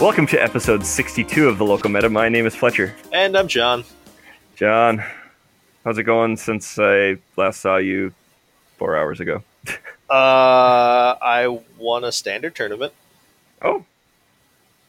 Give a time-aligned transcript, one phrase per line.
[0.00, 2.08] Welcome to episode 62 of the Local Meta.
[2.08, 2.94] My name is Fletcher.
[3.12, 3.84] And I'm John.
[4.56, 5.04] John,
[5.84, 8.14] how's it going since I last saw you
[8.78, 9.42] four hours ago?
[10.08, 12.94] Uh, I won a standard tournament,
[13.60, 13.84] Oh,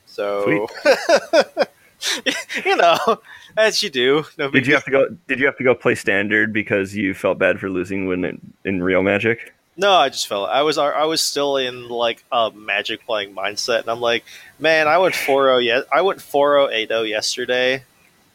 [0.06, 0.68] so
[2.66, 3.20] you know,
[3.58, 4.24] as you do.
[4.38, 5.10] No did you have to go?
[5.28, 8.54] Did you have to go play standard because you felt bad for losing when in,
[8.64, 9.54] in real Magic?
[9.82, 13.80] No, I just felt I was I was still in like a magic playing mindset,
[13.80, 14.24] and I'm like,
[14.60, 15.86] man, I went 4-0 yet.
[15.92, 17.84] I went 4-0 8-0 yesterday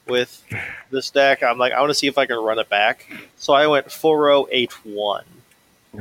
[0.09, 0.43] with
[0.91, 1.45] this deck.
[1.45, 3.09] I'm like, I want to see if I can run it back.
[3.37, 4.53] So I went 4-0
[4.85, 5.23] 8-1.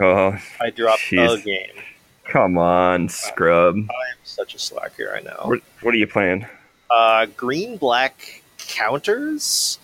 [0.02, 1.40] Oh, I dropped Jeez.
[1.40, 1.84] a game.
[2.24, 3.76] come on, scrub.
[3.76, 5.42] I am such a slacker right now.
[5.44, 6.48] What, what are you playing?
[6.90, 9.78] Uh, green black counters.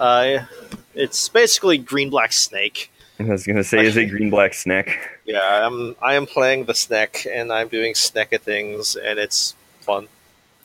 [0.00, 0.46] Uh,
[0.94, 2.90] it's basically green black snake.
[3.28, 5.20] I was gonna say, is it green black snack?
[5.24, 10.08] Yeah, I'm I am playing the snack and I'm doing snack things and it's fun.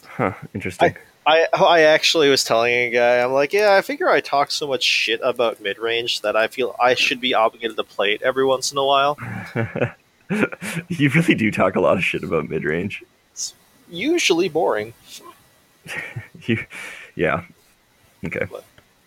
[0.05, 0.95] Huh, interesting.
[1.27, 4.49] I oh, I actually was telling a guy, I'm like, yeah, I figure I talk
[4.49, 8.13] so much shit about mid range that I feel I should be obligated to play
[8.13, 9.17] it every once in a while.
[10.87, 13.03] you really do talk a lot of shit about mid range.
[13.33, 13.53] It's
[13.89, 14.93] usually boring.
[16.45, 16.63] You,
[17.15, 17.43] yeah.
[18.25, 18.45] Okay,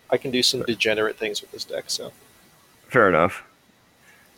[0.09, 2.11] I can do some degenerate things with this deck, so
[2.91, 3.43] fair enough.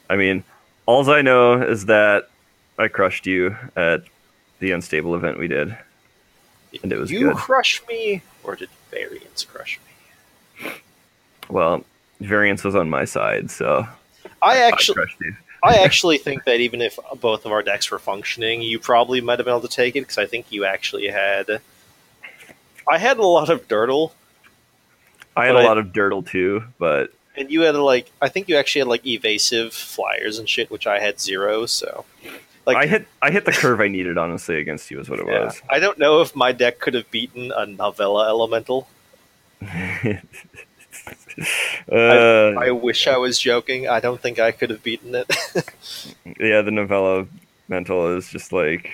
[0.09, 0.43] I mean,
[0.85, 2.29] alls I know is that
[2.77, 4.03] I crushed you at
[4.59, 5.75] the unstable event we did.
[6.81, 7.35] And it was you good.
[7.35, 10.71] crush me, or did variance crush me?
[11.49, 11.83] Well,
[12.19, 13.87] variance was on my side, so
[14.41, 15.35] I I actually you.
[15.63, 19.39] I actually think that even if both of our decks were functioning, you probably might
[19.39, 21.61] have been able to take it because I think you actually had.
[22.89, 24.11] I had a lot of Dirtle,
[25.35, 28.47] I had a I- lot of dirtle too, but and you had like I think
[28.47, 31.65] you actually had like evasive flyers and shit, which I had zero.
[31.65, 32.05] So,
[32.65, 35.27] like, I hit I hit the curve I needed honestly against you is what it
[35.27, 35.45] yeah.
[35.45, 35.61] was.
[35.69, 38.85] I don't know if my deck could have beaten a Novellamental.
[41.91, 43.87] uh, I wish I was joking.
[43.87, 45.27] I don't think I could have beaten it.
[46.39, 47.27] yeah, the novella
[47.69, 48.91] mental is just like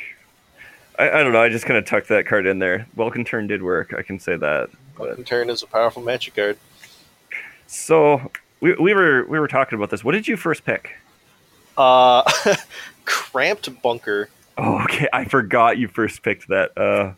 [0.97, 1.41] I, I don't know.
[1.41, 2.87] I just kind of tucked that card in there.
[2.95, 3.93] Welcome turn did work.
[3.97, 4.69] I can say that.
[4.99, 6.57] Welcome Turn is a powerful magic card.
[7.69, 10.03] So we, we were we were talking about this.
[10.03, 10.95] What did you first pick?
[11.77, 12.29] Uh,
[13.05, 14.29] cramped bunker.
[14.57, 15.07] Oh, okay.
[15.13, 16.77] I forgot you first picked that.
[16.77, 17.13] Uh,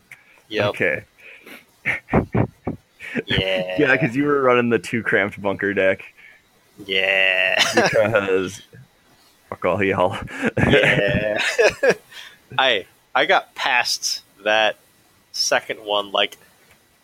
[0.48, 0.68] yeah.
[0.68, 1.04] Okay.
[3.26, 3.76] Yeah.
[3.78, 6.02] Yeah, because you were running the two cramped bunker deck
[6.86, 7.62] Yeah.
[7.74, 8.62] because
[9.50, 10.16] fuck all y'all.
[10.56, 11.42] yeah.
[12.56, 14.76] I I got past that
[15.32, 16.38] second one like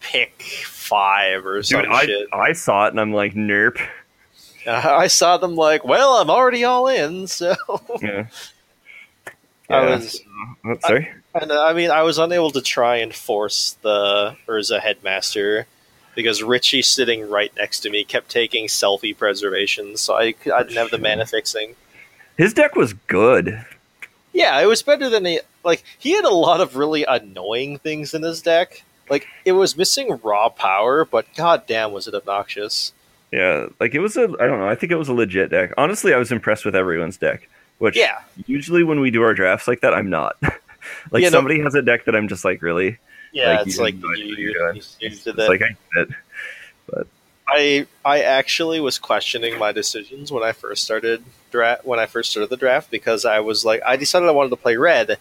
[0.00, 2.28] pick five or some Dude, I, shit.
[2.32, 3.78] I saw it and I'm like, nerp.
[4.66, 7.54] Uh, I saw them like, well, I'm already all in, so
[8.02, 8.26] Yeah.
[9.70, 10.20] I was.
[10.64, 11.10] Oh, sorry.
[11.34, 15.66] And uh, I mean, I was unable to try and force the Urza headmaster
[16.14, 20.76] because Richie sitting right next to me kept taking selfie preservations, so I, I didn't
[20.76, 21.76] have the mana fixing.
[22.38, 23.62] His deck was good.
[24.32, 25.84] Yeah, it was better than he like.
[25.98, 28.82] He had a lot of really annoying things in his deck.
[29.10, 32.92] Like it was missing raw power, but goddamn, was it obnoxious.
[33.32, 34.22] Yeah, like it was a.
[34.24, 34.68] I don't know.
[34.68, 35.72] I think it was a legit deck.
[35.76, 37.48] Honestly, I was impressed with everyone's deck.
[37.78, 38.18] Which Yeah.
[38.46, 40.36] usually when we do our drafts like that, I'm not.
[40.42, 42.98] like Yeah, no- somebody has a deck that I'm just like, really.
[43.32, 44.82] Yeah, Like, it's you like no you, you, doing.
[45.00, 45.36] It's that.
[45.36, 47.06] like I get it.
[47.46, 52.30] I I actually was questioning my decisions when I first started draft when I first
[52.30, 55.16] started the draft because I was like I decided I wanted to play red,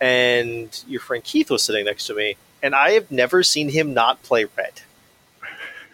[0.00, 3.94] and your friend Keith was sitting next to me, and I have never seen him
[3.94, 4.72] not play red.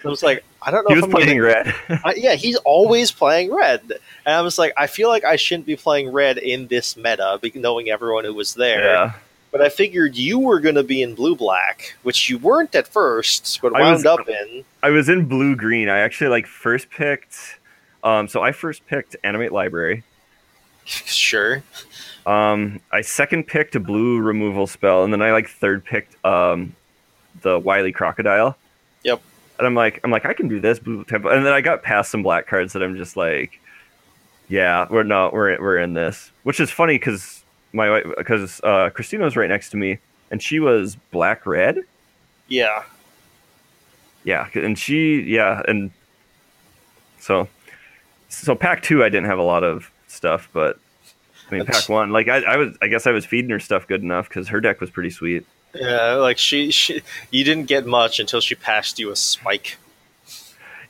[0.05, 0.95] I was like, I don't know.
[0.95, 1.75] He if was I'm playing getting- red.
[2.05, 3.81] I, yeah, he's always playing red,
[4.25, 7.41] and I was like, I feel like I shouldn't be playing red in this meta,
[7.55, 8.85] knowing everyone who was there.
[8.85, 9.13] yeah.
[9.51, 12.87] But I figured you were going to be in blue black, which you weren't at
[12.87, 14.65] first, but I wound was- up in.
[14.83, 15.89] I was in blue green.
[15.89, 17.59] I actually like first picked.
[18.05, 20.05] Um, so I first picked Animate Library.
[20.85, 21.63] Sure.
[22.29, 26.77] Um, I second picked a blue removal spell, and then I like third picked um,
[27.41, 28.55] the Wily Crocodile.
[29.03, 29.23] Yep.
[29.59, 31.83] And I'm like, I'm like, I can do this blue tempo, and then I got
[31.83, 33.59] past some black cards that I'm just like,
[34.51, 37.43] yeah, we're not, we're we're in this, which is funny because
[37.73, 39.99] my because uh, Christina was right next to me,
[40.31, 41.79] and she was black red.
[42.47, 42.83] Yeah.
[44.25, 45.91] Yeah, and she yeah, and
[47.21, 47.49] so
[48.29, 50.79] so pack two I didn't have a lot of stuff, but
[51.51, 53.87] I mean pack one like I, I was I guess I was feeding her stuff
[53.87, 55.47] good enough because her deck was pretty sweet.
[55.75, 59.77] Yeah, like she, she, you didn't get much until she passed you a spike.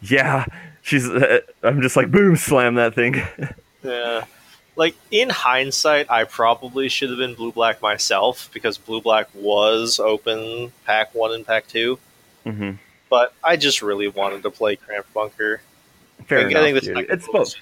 [0.01, 0.47] Yeah,
[0.83, 3.23] she's uh, I'm just like boom slam that thing.
[3.81, 4.25] Yeah,
[4.75, 10.01] like in hindsight, I probably should have been blue black myself because blue black was
[10.01, 11.97] open pack one and pack 2
[12.45, 12.71] hmm
[13.09, 15.63] But I just really wanted to play Cramped Bunker.
[16.27, 16.97] Fair enough, the dude.
[16.97, 17.55] technical It's both.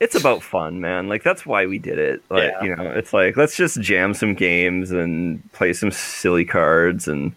[0.00, 1.08] It's about fun, man.
[1.08, 2.22] Like that's why we did it.
[2.28, 2.62] Like Yeah.
[2.62, 7.32] you know, it's like let's just jam some games and play some silly cards, and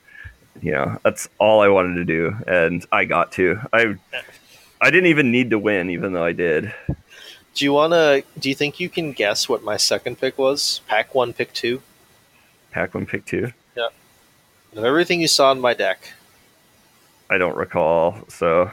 [0.61, 3.59] you know that's all I wanted to do, and I got to.
[3.71, 3.95] I
[4.81, 6.73] I didn't even need to win, even though I did.
[7.53, 8.23] Do you wanna?
[8.39, 10.81] Do you think you can guess what my second pick was?
[10.87, 11.81] Pack one, pick two.
[12.71, 13.51] Pack one, pick two.
[13.75, 13.87] Yeah.
[14.75, 16.11] Of everything you saw in my deck,
[17.29, 18.19] I don't recall.
[18.29, 18.71] So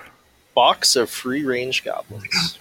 [0.55, 2.59] box of free range goblins.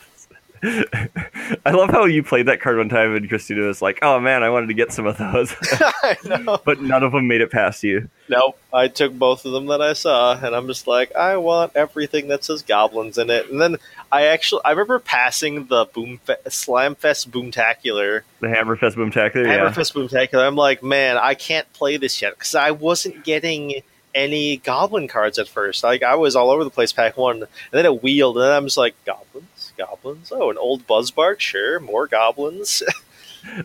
[1.66, 4.44] I love how you played that card one time, and Christina was like, "Oh man,
[4.44, 6.60] I wanted to get some of those," I know.
[6.64, 8.10] but none of them made it past you.
[8.30, 8.58] Nope.
[8.72, 12.30] I took both of them that I saw, and I'm just like, I want everything
[12.30, 13.50] that says goblins in it.
[13.50, 13.78] And then
[14.12, 19.58] I actually, I remember passing the Boom Fe- Slamfest Boomtacular, The Hammerfest Boomtacular, yeah.
[19.58, 20.48] Hammerfest Boomtacular.
[20.48, 23.82] I'm like, man, I can't play this yet because I wasn't getting
[24.16, 25.84] any goblin cards at first.
[25.84, 28.52] Like I was all over the place, pack one, and then it wheeled, and then
[28.52, 29.48] I'm just like, goblins,
[29.78, 30.32] goblins.
[30.32, 32.84] Oh, an old Buzzbark, sure, more goblins.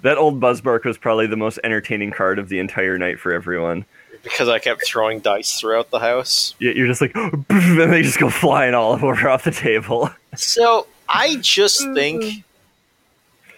[0.03, 3.85] That old Buzzbark was probably the most entertaining card of the entire night for everyone.
[4.25, 6.57] because I kept throwing dice throughout the house.
[6.59, 10.11] Yeah, You're just like, and they just go flying all over off the table.
[10.35, 12.43] So I just think,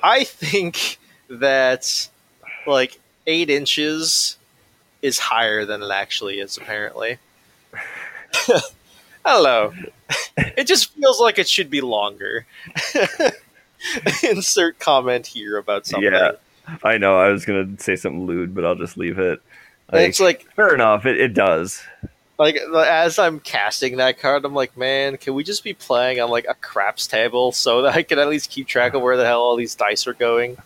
[0.02, 0.99] I think
[1.31, 2.11] that
[2.67, 4.37] like eight inches
[5.00, 6.58] is higher than it actually is.
[6.58, 7.17] Apparently,
[8.47, 8.61] I
[9.25, 9.73] don't know.
[10.37, 12.47] It just feels like it should be longer.
[14.23, 16.12] Insert comment here about something.
[16.12, 16.33] Yeah.
[16.85, 19.41] I know, I was going to say something lewd, but I'll just leave it.
[19.89, 21.83] And it's like fair enough, it, it does.
[22.39, 26.31] like as I'm casting that card, I'm like, man, can we just be playing on
[26.31, 29.25] like a craps table so that I can at least keep track of where the
[29.25, 30.57] hell all these dice are going?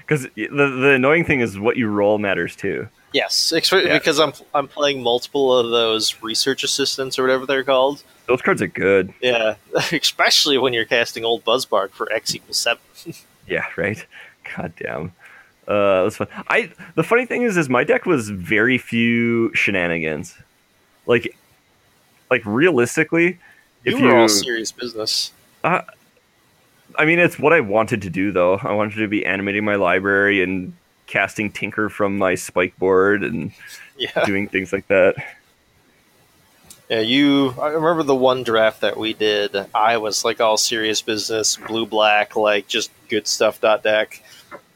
[0.00, 2.88] Because the, the annoying thing is what you roll matters too.
[3.12, 3.96] Yes, Yeah.
[3.96, 8.02] because I'm I'm playing multiple of those research assistants or whatever they're called.
[8.26, 9.12] Those cards are good.
[9.20, 9.56] Yeah,
[9.92, 12.82] especially when you're casting old Buzzbark for X equals seven.
[13.46, 14.02] Yeah, right.
[14.56, 15.12] God damn.
[15.68, 16.28] Uh, that's fun.
[16.48, 20.34] I the funny thing is, is my deck was very few shenanigans.
[21.04, 21.36] Like,
[22.30, 23.38] like realistically,
[23.84, 25.30] if you you, were all serious business.
[25.62, 28.56] I mean, it's what I wanted to do though.
[28.56, 30.72] I wanted to be animating my library and
[31.06, 33.52] casting Tinker from my spike board and
[33.96, 35.14] Yeah, doing things like that.
[36.88, 37.00] Yeah.
[37.00, 39.54] You, I remember the one draft that we did.
[39.74, 43.60] I was like all serious business, blue black, like just good stuff.
[43.60, 44.22] Dot deck,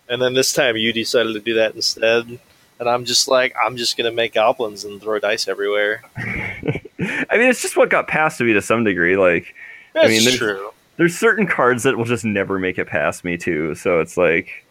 [0.08, 2.38] and then this time you decided to do that instead.
[2.80, 6.02] And I'm just like, I'm just gonna make goblins and throw dice everywhere.
[6.16, 9.16] I mean, it's just what got past me to some degree.
[9.16, 9.54] Like,
[9.94, 10.70] That's mean, there's- true.
[10.96, 13.74] there's certain cards that will just never make it past me too.
[13.74, 14.64] So it's like,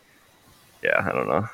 [0.83, 1.49] yeah, I don't know.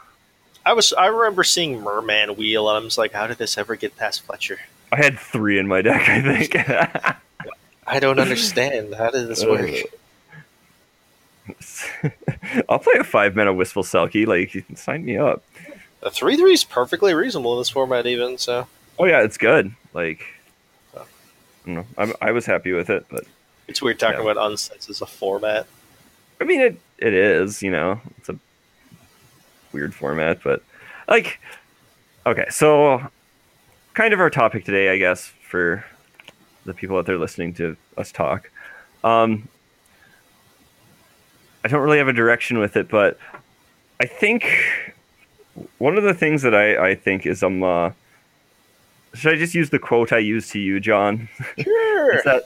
[0.65, 3.75] I was, I remember seeing Merman wheel, and I'm just like, how did this ever
[3.75, 4.59] get past Fletcher?
[4.94, 6.56] I had three in my deck, I think.
[7.88, 8.94] I don't understand.
[8.95, 9.69] How does this work?
[12.69, 14.25] I'll play a five mana Wistful Selkie.
[14.28, 15.44] Like, you can sign me up.
[16.01, 18.68] The three three is perfectly reasonable in this format, even so.
[19.00, 19.74] Oh yeah, it's good.
[19.94, 20.24] Like,
[20.95, 21.00] I
[21.66, 21.86] don't know.
[21.98, 23.23] I'm, I was happy with it, but
[23.68, 24.31] It's weird talking Yeah.
[24.31, 25.66] about unsets as a format.
[26.40, 27.62] I mean, it it is.
[27.64, 28.38] You know, it's a
[29.71, 30.62] weird format, but
[31.07, 31.40] like,
[32.26, 33.02] okay, so
[33.94, 35.85] kind of our topic today, I guess, for
[36.66, 38.50] the people out there listening to us talk.
[39.04, 39.47] Um,
[41.64, 43.18] I don't really have a direction with it, but
[44.00, 44.45] I think
[45.78, 47.92] one of the things that I, I think is um uh,
[49.14, 51.30] should I just use the quote I used to you, John?
[51.59, 52.21] Sure.
[52.26, 52.44] That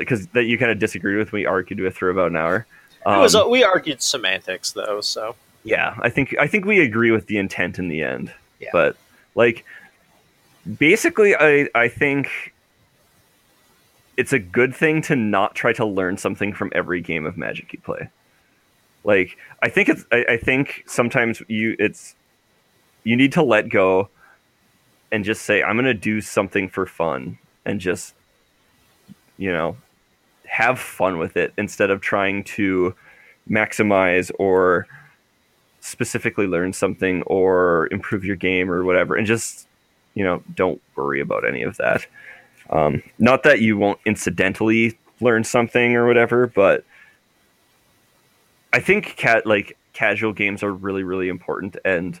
[0.00, 2.66] because that you kind of disagreed with, we argued with for about an hour.
[3.06, 7.12] it was, Um, we argued semantics though, so yeah, I think I think we agree
[7.12, 8.32] with the intent in the end.
[8.58, 8.70] Yeah.
[8.72, 8.96] But
[9.36, 9.64] like
[10.66, 12.54] basically I I think
[14.16, 17.72] it's a good thing to not try to learn something from every game of magic
[17.72, 18.08] you play.
[19.04, 22.14] Like I think it's I, I think sometimes you it's
[23.04, 24.08] you need to let go
[25.12, 28.14] and just say I'm going to do something for fun and just
[29.38, 29.76] you know
[30.46, 32.94] have fun with it instead of trying to
[33.48, 34.86] maximize or
[35.80, 39.68] specifically learn something or improve your game or whatever and just
[40.16, 42.04] you know don't worry about any of that
[42.70, 46.84] um, not that you won't incidentally learn something or whatever but
[48.72, 52.20] i think cat like casual games are really really important and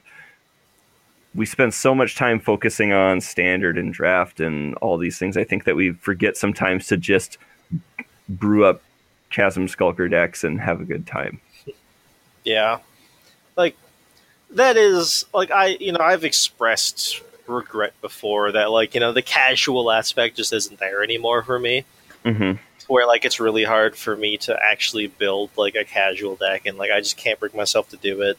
[1.34, 5.42] we spend so much time focusing on standard and draft and all these things i
[5.42, 7.38] think that we forget sometimes to just
[8.28, 8.80] brew up
[9.30, 11.40] chasm skulker decks and have a good time
[12.46, 12.78] Yeah.
[13.56, 13.76] Like
[14.50, 19.22] that is like I you know, I've expressed regret before that like, you know, the
[19.22, 21.84] casual aspect just isn't there anymore for me.
[22.24, 22.52] Mm-hmm.
[22.88, 26.78] Where like it's really hard for me to actually build like a casual deck and
[26.78, 28.38] like I just can't bring myself to do it.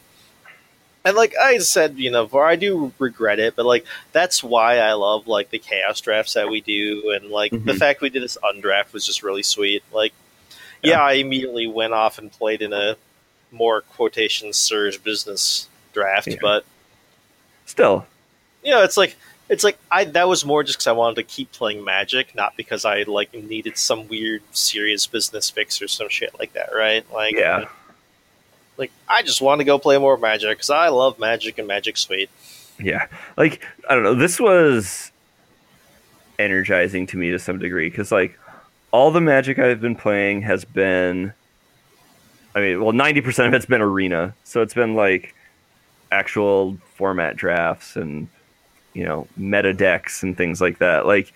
[1.05, 4.79] And like I said, you know, before I do regret it, but like that's why
[4.79, 7.77] I love like the chaos drafts that we do and like the Mhm.
[7.77, 9.83] fact we did this undraft was just really sweet.
[9.91, 10.13] Like
[10.83, 11.01] yeah, Yeah.
[11.03, 12.95] I immediately went off and played in a
[13.51, 16.35] more quotation surge business draft, Yeah.
[16.41, 16.65] but
[17.65, 18.05] Still,
[18.63, 19.15] you know, it's like
[19.49, 22.55] it's like I that was more just because I wanted to keep playing Magic, not
[22.57, 27.05] because I like needed some weird serious business fix or some shit like that, right?
[27.13, 27.65] Like, Yeah.
[28.77, 31.95] like I just want to go play more Magic because I love Magic and Magic
[31.97, 32.29] Suite.
[32.79, 33.07] yeah.
[33.37, 34.15] Like I don't know.
[34.15, 35.11] This was
[36.39, 38.37] energizing to me to some degree because like
[38.91, 41.33] all the Magic I've been playing has been.
[42.55, 45.35] I mean, well, ninety percent of it's been arena, so it's been like
[46.11, 48.27] actual format drafts and
[48.97, 51.05] you know meta decks and things like that.
[51.05, 51.31] Like,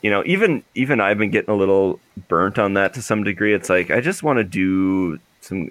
[0.00, 3.52] you know, even even I've been getting a little burnt on that to some degree.
[3.52, 5.70] It's like I just want to do some,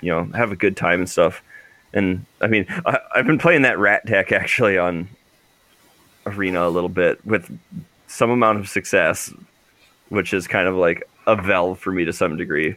[0.00, 1.42] you know, have a good time and stuff.
[1.92, 5.08] And I mean, I, I've been playing that rat deck actually on
[6.24, 7.50] arena a little bit with
[8.06, 9.34] some amount of success,
[10.08, 12.76] which is kind of like a valve for me to some degree.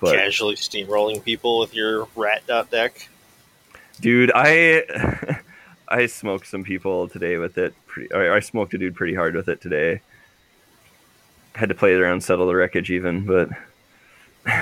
[0.00, 3.08] But- Casually steamrolling people with your rat dot deck.
[4.00, 5.38] Dude, I
[5.88, 7.74] I smoked some people today with it.
[7.86, 10.00] Pretty, I smoked a dude pretty hard with it today.
[11.54, 13.48] Had to play it around, settle the wreckage even, but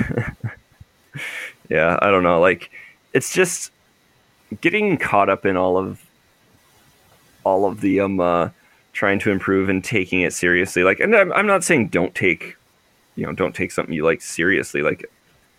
[1.68, 2.40] yeah, I don't know.
[2.40, 2.70] Like,
[3.12, 3.72] it's just
[4.60, 6.00] getting caught up in all of
[7.44, 8.50] all of the um uh,
[8.92, 10.84] trying to improve and taking it seriously.
[10.84, 12.56] Like, and I'm, I'm not saying don't take
[13.16, 14.82] you know don't take something you like seriously.
[14.82, 15.04] Like,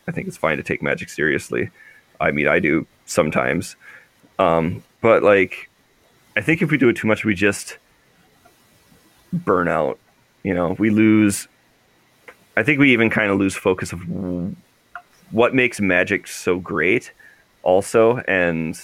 [0.07, 1.69] I think it's fine to take magic seriously.
[2.19, 3.75] I mean, I do sometimes.
[4.39, 5.69] Um, but like,
[6.35, 7.77] I think if we do it too much, we just
[9.31, 9.99] burn out.
[10.43, 11.47] You know, we lose.
[12.55, 14.01] I think we even kind of lose focus of
[15.31, 17.11] what makes magic so great,
[17.63, 18.79] also, and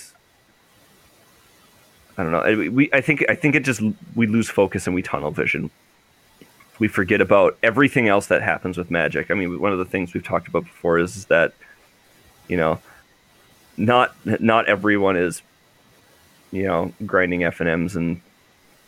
[2.18, 2.72] I don't know.
[2.72, 3.82] We, I think, I think it just
[4.16, 5.72] we lose focus and we tunnel vision.
[6.80, 9.32] We forget about everything else that happens with magic.
[9.32, 11.54] I mean, one of the things we've talked about before is that,
[12.48, 12.80] you know,
[13.78, 15.42] not not everyone is
[16.54, 18.22] you know grinding F and M's and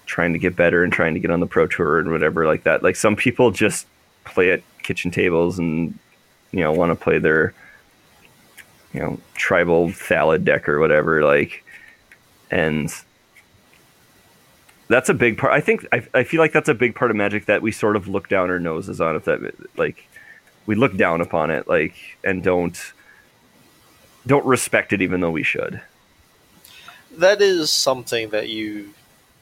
[0.05, 2.63] trying to get better and trying to get on the pro tour and whatever like
[2.63, 2.83] that.
[2.83, 3.87] Like some people just
[4.23, 5.97] play at kitchen tables and
[6.51, 7.53] you know want to play their
[8.93, 11.63] you know tribal salad deck or whatever like
[12.51, 12.93] and
[14.87, 17.17] that's a big part i think I, I feel like that's a big part of
[17.17, 19.41] magic that we sort of look down our noses on if that
[19.75, 20.07] like
[20.65, 22.93] we look down upon it like and don't
[24.27, 25.81] don't respect it even though we should
[27.17, 28.93] That is something that you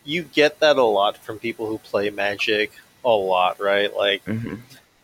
[0.05, 2.71] you get that a lot from people who play Magic
[3.05, 3.95] a lot, right?
[3.95, 4.55] Like mm-hmm.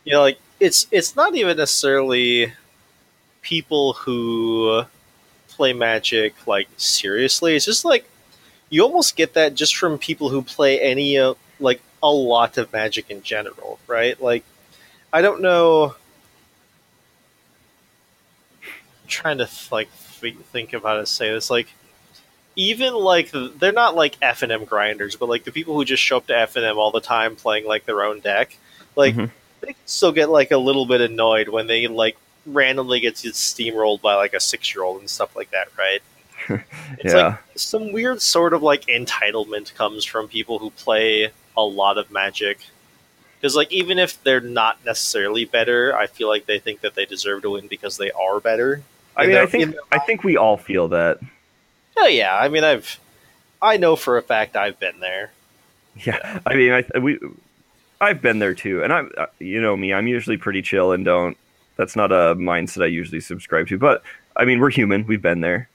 [0.03, 2.53] you know, like it's it's not even necessarily
[3.41, 4.83] people who
[5.47, 7.55] play Magic like seriously.
[7.55, 8.09] It's just like
[8.69, 12.71] you almost get that just from people who play any uh, like a lot of
[12.71, 14.21] Magic in general, right?
[14.21, 14.43] Like
[15.11, 15.95] I don't know.
[18.61, 21.67] I'm trying to like think think of how to say this, like.
[22.59, 26.03] Even like they're not like F and M grinders, but like the people who just
[26.03, 28.57] show up to F and M all the time playing like their own deck,
[28.97, 29.31] like Mhm.
[29.61, 34.15] they still get like a little bit annoyed when they like randomly gets steamrolled by
[34.15, 36.01] like a six year old and stuff like that, right?
[36.99, 41.61] It's yeah like some weird sort of like entitlement comes from people who play a
[41.63, 42.59] lot of magic.
[43.39, 47.05] Because like even if they're not necessarily better, I feel like they think that they
[47.05, 48.81] deserve to win because they are better.
[49.15, 51.19] i mean i think i think we all feel that
[51.97, 52.99] Oh yeah, I mean I've
[53.61, 55.31] I know for a fact I've been there.
[56.05, 57.19] Yeah, I mean, I we,
[57.99, 61.03] I've been there too, and I'm, uh, you know me, I'm usually pretty chill and
[61.03, 61.37] don't.
[61.75, 64.03] That's not a mindset I usually subscribe to, but
[64.35, 65.05] I mean, we're human.
[65.07, 65.69] We've been there.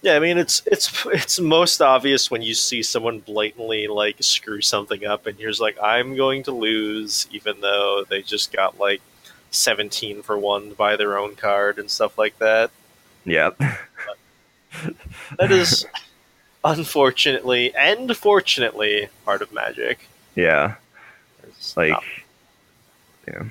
[0.00, 4.60] Yeah, I mean it's it's it's most obvious when you see someone blatantly like screw
[4.60, 8.78] something up and you're just like I'm going to lose even though they just got
[8.78, 9.00] like
[9.50, 12.70] 17 for 1 by their own card and stuff like that.
[13.24, 13.50] Yeah,
[15.38, 15.86] That is
[16.64, 20.08] unfortunately and fortunately part of magic.
[20.34, 20.74] yeah.
[21.42, 22.04] There's Like, not-
[23.26, 23.42] yeah.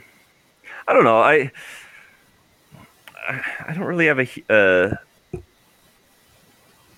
[0.88, 1.20] I don't know.
[1.20, 1.52] I
[3.28, 4.28] I don't really have a
[5.34, 5.40] uh,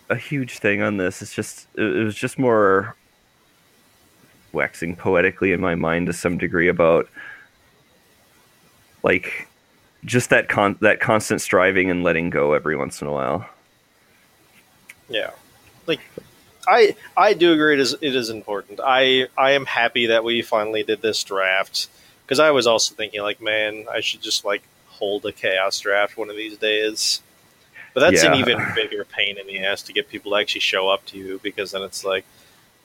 [0.09, 1.21] a huge thing on this.
[1.21, 2.95] It's just it it was just more
[4.51, 7.07] waxing poetically in my mind to some degree about
[9.03, 9.47] like
[10.05, 13.47] just that con that constant striving and letting go every once in a while.
[15.09, 15.31] Yeah,
[15.87, 15.99] like
[16.67, 18.79] I I do agree it is it is important.
[18.83, 21.89] I I am happy that we finally did this draft
[22.25, 26.17] because I was also thinking like, man, I should just like hold a chaos draft
[26.17, 27.21] one of these days.
[27.93, 30.89] But that's an even bigger pain in the ass to get people to actually show
[30.89, 32.23] up to you because then it's like,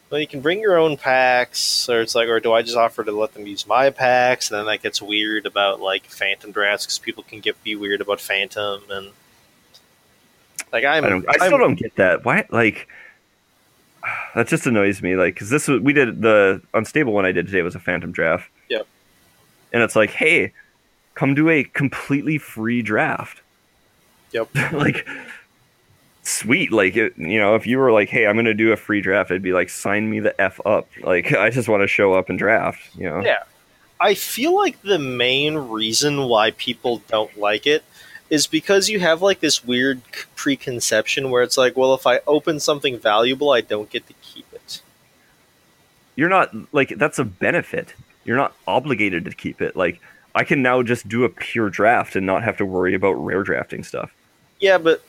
[0.09, 3.05] well, you can bring your own packs, or it's like, or do I just offer
[3.05, 4.51] to let them use my packs?
[4.51, 8.01] And then that gets weird about like Phantom drafts because people can get be weird
[8.01, 9.11] about Phantom and
[10.75, 11.05] like I'm.
[11.05, 11.27] I don't.
[11.29, 12.25] I I'm- still don't get that.
[12.25, 12.45] Why?
[12.51, 12.89] Like
[14.35, 15.17] that just annoys me.
[15.17, 18.13] Like because this was we did the unstable one I did today was a phantom
[18.13, 18.51] draft.
[18.69, 18.87] Yep.
[19.73, 20.53] And it's like, hey,
[21.15, 23.41] come do a completely free draft.
[24.33, 24.49] Yep.
[24.73, 25.07] like
[26.27, 29.03] sweet like it, you know if you were like hey i'm gonna do a free
[29.03, 32.15] draft i'd be like sign me the f up like i just want to show
[32.15, 33.43] up and draft you know Yeah.
[34.01, 37.85] I feel like the main reason why people don't like it
[38.31, 40.01] is because you have like this weird
[40.35, 44.47] preconception where it's like, well, if I open something valuable, I don't get to keep
[44.53, 44.81] it.
[46.17, 50.01] you're not like that's a benefit you're not obligated to keep it like
[50.35, 53.43] i can now just do a pure draft and not have to worry about rare
[53.43, 54.13] drafting stuff
[54.61, 55.03] Yeah, but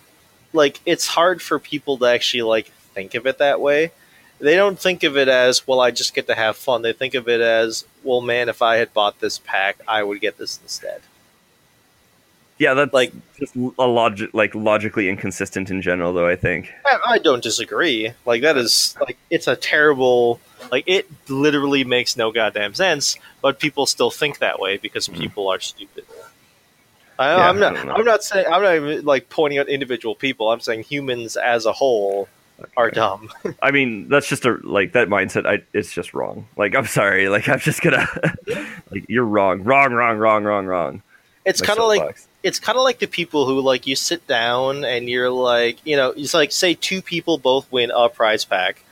[0.52, 3.92] like it's hard for people to actually like think of it that way.
[4.40, 6.82] They don't think of it as, well, I just get to have fun.
[6.82, 10.20] They think of it as, well, man, if I had bought this pack, I would
[10.20, 11.02] get this instead.
[12.58, 17.00] Yeah that's Like- just a logic like logically inconsistent in general though i think I,
[17.14, 18.12] I don't disagree.
[18.26, 20.40] Like that is like it's a terrible
[20.72, 25.22] like it literally makes no goddamn sense, but people still think that way because mm-hmm.
[25.22, 26.06] people are stupid.
[27.18, 27.76] I, Yeah, I'm not.
[27.76, 27.90] don't.
[27.92, 28.46] I'm not saying.
[28.48, 30.52] I'm not even like pointing out individual people.
[30.52, 32.28] I'm saying humans as a whole
[32.78, 33.30] are dumb.
[33.62, 37.28] i mean that's just a like that mindset i it's just wrong like i'm sorry
[37.28, 38.08] like i'm just gonna
[38.92, 41.02] like you're wrong wrong wrong wrong wrong wrong
[41.46, 44.84] It's kind of like it's kind of like the people who like you sit down
[44.84, 48.84] and you're like you know it's like say two people both win a prize pack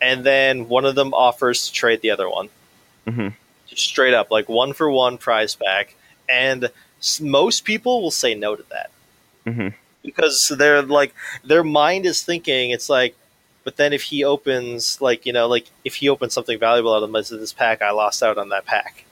[0.00, 2.48] and then one of them offers to trade the other one
[3.06, 3.34] Mhm.
[3.66, 5.94] Just straight up like one for one prize pack
[6.28, 6.70] and
[7.00, 8.90] s- most people will say no to that
[9.46, 9.74] Mhm.
[10.02, 13.14] because they're like their mind is thinking it's like
[13.62, 17.02] but then if he opens like you know like if he opens something valuable out
[17.02, 19.03] of this pack i lost out on that pack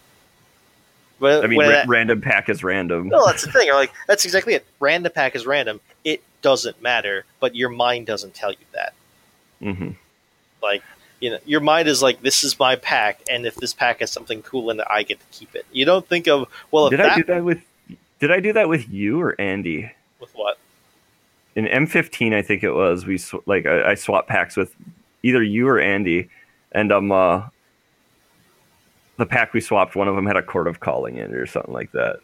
[1.22, 3.70] i mean when ra- that- random pack is random no, that's the thing.
[3.72, 4.66] Like that's exactly it.
[4.80, 5.80] Random pack is random.
[6.04, 8.94] It doesn't matter, but your mind doesn't tell you that.
[9.60, 9.90] Mm-hmm.
[10.62, 10.82] Like
[11.20, 14.10] you know, your mind is like, "This is my pack, and if this pack has
[14.10, 16.90] something cool in it, I get to keep it." You don't think of, "Well, if
[16.92, 17.60] did that, i do that with
[18.18, 20.58] did i do that with you or andy with what?"
[21.54, 24.74] in M15, I think it was we sw- like I, I swapped packs with
[25.22, 26.28] either you or Andy,
[26.72, 27.48] and um, uh,
[29.22, 31.46] the pack we swapped, one of them had a Chord of Calling in it or
[31.46, 32.16] something like that.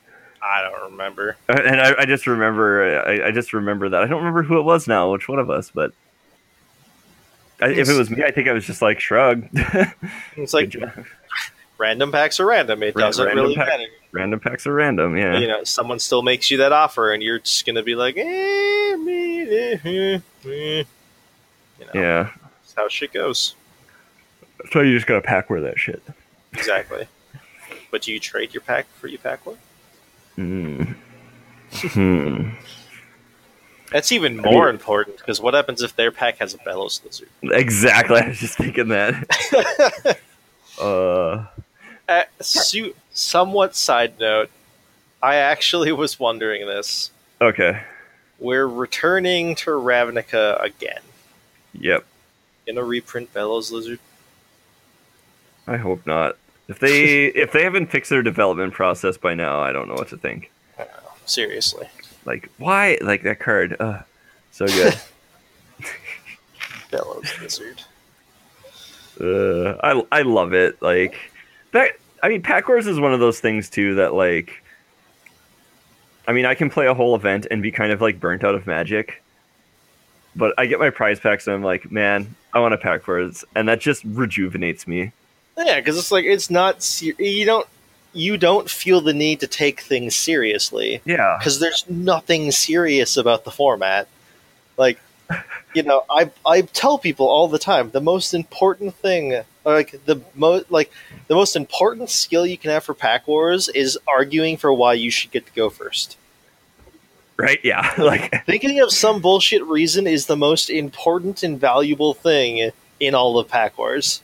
[0.43, 1.37] I don't remember.
[1.49, 4.03] And I, I just remember, I, I just remember that.
[4.03, 5.93] I don't remember who it was now, which one of us, but
[7.61, 9.47] I, if it was me, I think I was just like shrug.
[10.37, 10.75] It's like
[11.79, 12.83] random packs are random.
[12.83, 13.85] It doesn't random really pack- matter.
[14.11, 15.39] Random packs are random, yeah.
[15.39, 18.97] You know, someone still makes you that offer, and you're just gonna be like, eh,
[18.97, 20.85] me, eh, eh, eh."
[21.79, 22.31] You know, Yeah,
[22.61, 23.55] that's how shit goes.
[24.73, 26.03] so you just gotta pack wear that shit.
[26.59, 27.07] Exactly.
[27.91, 29.57] but do you trade your pack for your pack one?
[30.37, 30.95] Mm.
[31.73, 32.51] hmm.
[33.93, 37.01] That's even I more mean- important because what happens if their pack has a bellows
[37.05, 37.29] lizard?
[37.43, 38.21] Exactly.
[38.21, 40.19] I was just thinking that.
[40.81, 41.47] uh.
[42.09, 42.23] Uh,
[43.11, 44.51] somewhat side note,
[45.23, 47.11] I actually was wondering this.
[47.41, 47.83] Okay.
[48.39, 51.01] We're returning to Ravnica again.
[51.75, 52.05] Yep.
[52.67, 53.99] Gonna reprint Bellows Lizard.
[55.67, 56.37] I hope not.
[56.69, 60.09] If they if they haven't fixed their development process by now, I don't know what
[60.09, 60.51] to think.
[61.25, 61.89] Seriously.
[62.27, 62.99] Like why?
[63.01, 63.77] Like that card.
[63.81, 64.01] Uh,
[64.51, 64.95] so good.
[66.91, 67.83] Bellows Lizard.
[69.21, 70.81] uh, I I love it.
[70.83, 71.17] Like
[71.73, 71.93] that.
[72.23, 74.63] I mean, Pack Wars is one of those things too that like.
[76.27, 78.55] I mean, I can play a whole event and be kind of like burnt out
[78.55, 79.23] of Magic.
[80.37, 83.47] But I get my prize packs and I'm like, man, I want a Pack Wars,
[83.55, 85.13] and that just rejuvenates me.
[85.59, 87.67] Yeah, because it's like it's not ser- you don't
[88.13, 91.37] you don't feel the need to take things seriously Yeah.
[91.39, 94.09] because there's nothing serious about the format.
[94.77, 94.99] Like,
[95.75, 100.01] you know, I I tell people all the time the most important thing, or like
[100.07, 100.91] the most like
[101.27, 105.11] the most important skill you can have for Pack Wars is arguing for why you
[105.11, 106.17] should get to go first.
[107.37, 107.61] Right.
[107.65, 107.93] Yeah.
[107.99, 108.45] like.
[108.47, 113.49] Thinking of some bullshit reason is the most important and valuable thing in all of
[113.49, 114.23] Pack Wars.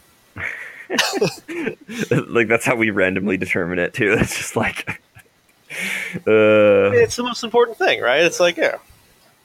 [2.29, 4.17] like that's how we randomly determine it too.
[4.21, 5.01] It's just like
[6.27, 8.23] Uh, it's the most important thing, right?
[8.23, 8.77] It's like yeah.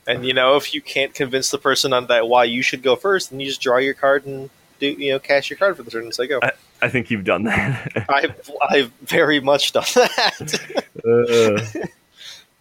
[0.07, 2.95] And you know, if you can't convince the person on that why you should go
[2.95, 4.49] first, then you just draw your card and
[4.79, 6.39] do you know cash your card for the turn and say go.
[6.41, 8.05] I, I think you've done that.
[8.09, 10.59] I've I've very much done that.
[11.05, 11.87] uh,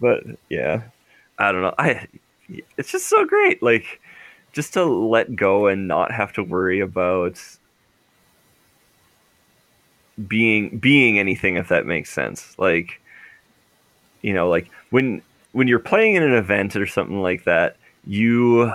[0.01, 0.83] but yeah,
[1.39, 1.75] I don't know.
[1.79, 2.07] I
[2.77, 4.01] it's just so great, like
[4.53, 7.41] just to let go and not have to worry about
[10.27, 12.59] being being anything if that makes sense.
[12.59, 13.01] Like
[14.23, 18.73] you know like when when you're playing in an event or something like that you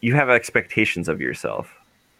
[0.00, 1.74] you have expectations of yourself.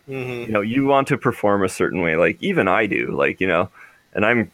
[0.09, 0.47] Mm-hmm.
[0.47, 3.47] you know you want to perform a certain way like even i do like you
[3.47, 3.69] know
[4.15, 4.51] and i'm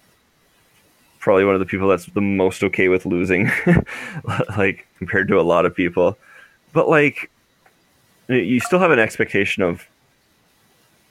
[1.24, 3.50] probably one of the people that's the most okay with losing
[4.58, 6.18] like compared to a lot of people.
[6.74, 7.30] But like
[8.28, 9.88] you still have an expectation of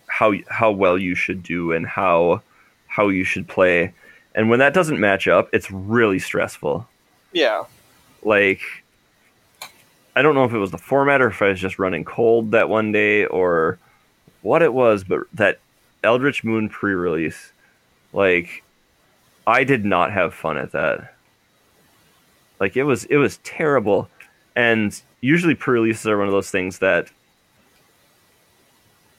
[0.06, 2.43] how how well you should do and how
[2.96, 3.92] how you should play
[4.36, 6.88] and when that doesn't match up it's really stressful
[7.32, 7.64] Yeah.
[8.24, 8.62] like
[10.16, 12.52] I don't know if it was the format or if I was just running cold
[12.52, 13.80] that one day or
[14.44, 15.58] what it was, but that
[16.04, 17.52] Eldritch Moon pre-release,
[18.14, 18.62] like
[19.48, 21.16] I did not have fun at that.
[22.60, 24.08] Like it was it was terrible.
[24.56, 27.10] And usually pre-releases are one of those things that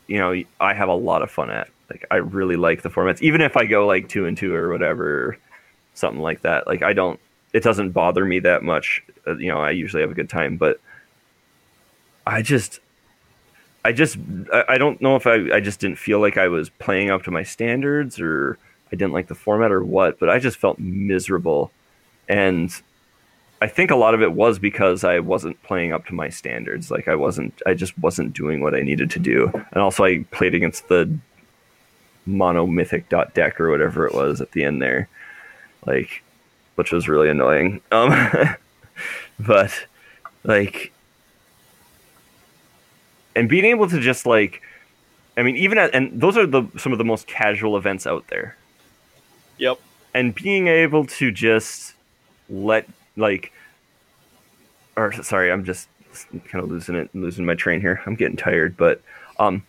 [0.07, 1.69] you know, I have a lot of fun at.
[1.91, 4.71] Like I really like the formats even if I go like 2 and 2 or
[4.71, 5.39] whatever
[5.95, 6.67] something like that.
[6.67, 7.21] Like I don't
[7.55, 9.03] it doesn't bother me that much.
[9.27, 10.81] Uh, you know, I usually have a good time, but
[12.27, 12.81] I just,
[13.85, 14.19] I just,
[14.53, 17.23] I, I don't know if I, I just didn't feel like I was playing up
[17.23, 18.59] to my standards or
[18.93, 21.71] I didn't like the format or what, but I just felt miserable.
[22.29, 22.75] And
[23.63, 26.91] I think a lot of it was because I wasn't playing up to my standards.
[26.91, 29.49] Like I wasn't, I just wasn't doing what I needed to do.
[29.55, 31.17] And also I played against the
[32.29, 35.09] monomythic dot deck or whatever it was at the end there.
[35.87, 36.23] Like,
[36.77, 37.81] which was really annoying.
[37.93, 38.57] Um,
[39.39, 39.87] but
[40.43, 40.93] like,
[43.37, 44.63] and being able to just like,
[45.37, 48.27] I mean, even at, and those are the some of the most casual events out
[48.29, 48.57] there.
[49.59, 49.79] Yep.
[50.15, 51.95] And being able to just
[52.49, 53.53] let like,
[54.97, 55.89] or sorry, I'm just
[56.47, 58.01] kind of losing it, losing my train here.
[58.07, 59.01] I'm getting tired, but
[59.39, 59.65] um,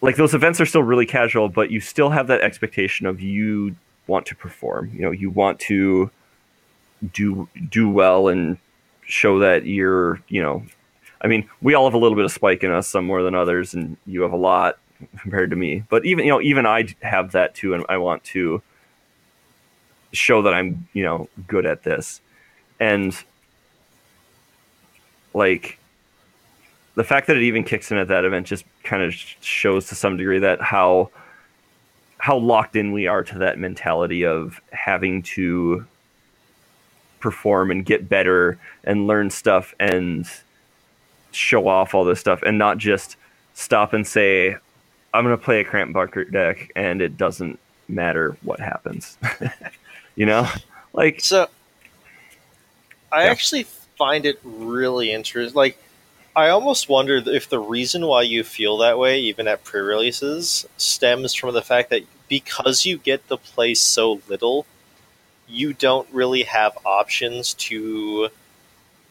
[0.00, 3.74] like those events are still really casual, but you still have that expectation of you
[4.06, 4.90] want to perform.
[4.94, 6.10] You know, you want to
[7.12, 8.58] do do well and
[9.04, 10.64] show that you're, you know,
[11.20, 13.34] I mean, we all have a little bit of spike in us, some more than
[13.34, 14.78] others, and you have a lot
[15.18, 15.84] compared to me.
[15.88, 18.62] But even you know, even I have that too, and I want to
[20.12, 22.20] show that I'm, you know, good at this.
[22.80, 23.16] And
[25.34, 25.78] like
[26.98, 29.94] the fact that it even kicks in at that event just kind of shows to
[29.94, 31.08] some degree that how
[32.18, 35.86] how locked in we are to that mentality of having to
[37.20, 40.26] perform and get better and learn stuff and
[41.30, 43.16] show off all this stuff and not just
[43.54, 44.56] stop and say
[45.14, 49.16] i'm going to play a cramp bunker deck and it doesn't matter what happens
[50.16, 50.48] you know
[50.94, 51.46] like So,
[53.12, 53.30] I Yeah.
[53.30, 53.64] actually
[53.96, 55.54] find it really interesting.
[55.56, 55.78] Like,
[56.38, 60.66] I almost wonder if the reason why you feel that way, even at pre releases,
[60.76, 64.64] stems from the fact that because you get to play so little,
[65.48, 68.28] you don't really have options to,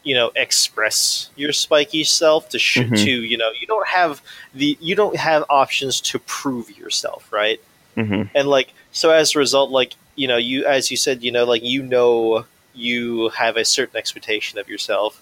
[0.04, 3.04] you know, express your spiky self to sh- Mhm.
[3.04, 4.22] to you know you don't have
[4.54, 7.60] the you don't have options to prove yourself, right?
[7.96, 8.30] mhm.
[8.34, 11.44] and like so as a result like you know you as you said you know
[11.52, 15.20] like you know you have a certain expectation of yourself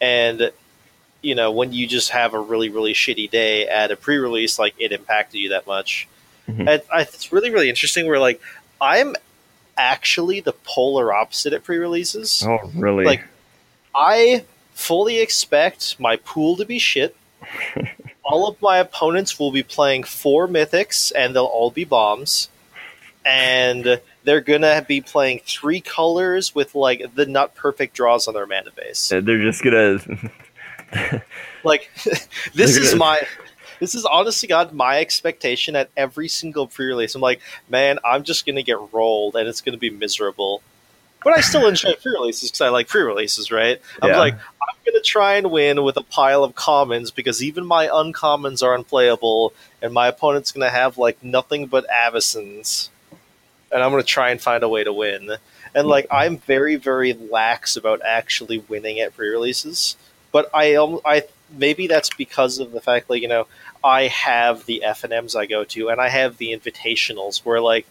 [0.00, 0.50] and
[1.22, 4.74] you know when you just have a really really shitty day at a pre-release like
[4.78, 6.08] it impacted you that much
[6.48, 6.68] Mhm.
[6.68, 8.40] and I, it's really really interesting where like
[8.80, 9.14] i'm
[9.78, 13.22] actually the polar opposite at pre-releases oh really like
[13.94, 17.14] I fully expect my pool to be shit.
[18.24, 22.48] all of my opponents will be playing four mythics, and they'll all be bombs.
[23.24, 28.46] And they're gonna be playing three colors with like the not perfect draws on their
[28.46, 29.08] mana base.
[29.10, 29.98] they're just gonna
[31.64, 31.90] Like
[32.54, 33.20] this is my
[33.80, 37.14] this is honestly God my expectation at every single pre-release.
[37.14, 40.62] I'm like, man, I'm just gonna get rolled, and it's gonna be miserable.
[41.24, 43.80] But I still enjoy pre-releases because I like pre-releases, right?
[44.00, 44.18] I'm Yeah.
[44.18, 48.62] like, I'm gonna try and win with a pile of commons because even my uncommons
[48.62, 52.88] are unplayable, and my opponent's gonna have like nothing but Avacyns,
[53.70, 55.36] and I'm gonna try and find a way to win.
[55.74, 56.16] And like, mm-hmm.
[56.16, 59.96] I'm very, very lax about actually winning at pre-releases,
[60.32, 63.46] but I, I maybe that's because of the fact, like you know,
[63.84, 67.60] I have the F and M's I go to, and I have the invitationals where
[67.60, 67.86] like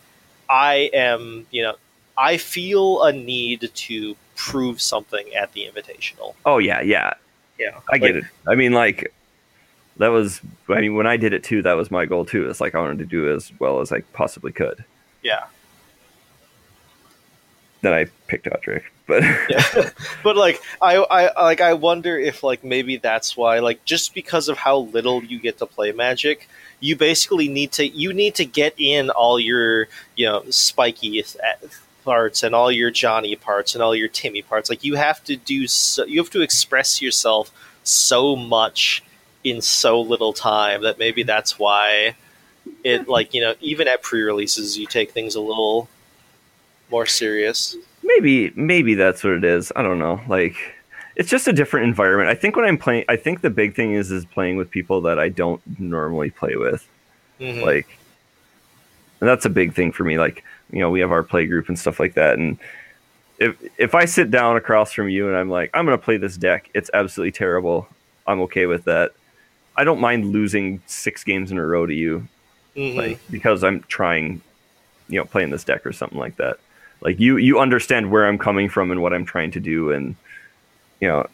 [0.50, 1.76] I am, you know,
[2.18, 6.36] I feel a need to prove something at the invitational.
[6.46, 7.14] Oh yeah, yeah,
[7.58, 8.26] Yeah, I get it.
[8.48, 9.14] I mean, like
[9.98, 10.42] that was.
[10.68, 12.50] I mean, when I did it too, that was my goal too.
[12.50, 14.84] It's like I wanted to do as well as I possibly could.
[15.22, 15.46] Yeah,
[17.82, 19.90] Then I picked Odric, but yeah.
[20.24, 24.48] but like I, I like I wonder if like maybe that's why like just because
[24.48, 26.48] of how little you get to play Magic,
[26.80, 31.24] you basically need to you need to get in all your you know spiky
[32.06, 34.70] parts and all your Johnny parts and all your Timmy parts.
[34.70, 37.52] Like you have to do so, you have to express yourself
[37.84, 39.04] so much
[39.44, 42.16] in so little time that maybe that's why
[42.86, 45.90] it like you know even at pre-releases you take things a little
[46.90, 47.76] more serious.
[48.04, 49.72] Maybe maybe that's what it is.
[49.76, 50.22] I don't know.
[50.28, 50.56] Like
[51.16, 52.30] it's just a different environment.
[52.30, 55.02] I think when I'm playing, I think the big thing is is playing with people
[55.02, 56.88] that I don't normally play with.
[57.40, 57.64] Mhm.
[57.64, 57.98] like
[59.20, 61.70] and that's a big thing for me like you know we have our play group
[61.70, 62.60] and stuff like that and
[63.40, 66.18] if if i sit down across from you and i'm like i'm going to play
[66.18, 67.88] this deck it's absolutely terrible
[68.28, 69.12] i'm okay with that
[69.76, 72.28] i don't mind losing six games in a row to you
[72.76, 72.96] Mhm.
[72.96, 74.40] like because i'm trying
[75.10, 76.60] you know playing this deck or something like that
[77.02, 80.16] like you you understand where i'm coming from and what i'm trying to do and
[81.00, 81.28] you know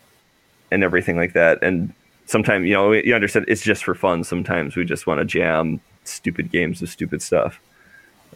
[0.71, 1.61] and everything like that.
[1.61, 1.93] And
[2.25, 4.23] sometimes you know you understand it's just for fun.
[4.23, 7.59] Sometimes we just want to jam stupid games of stupid stuff.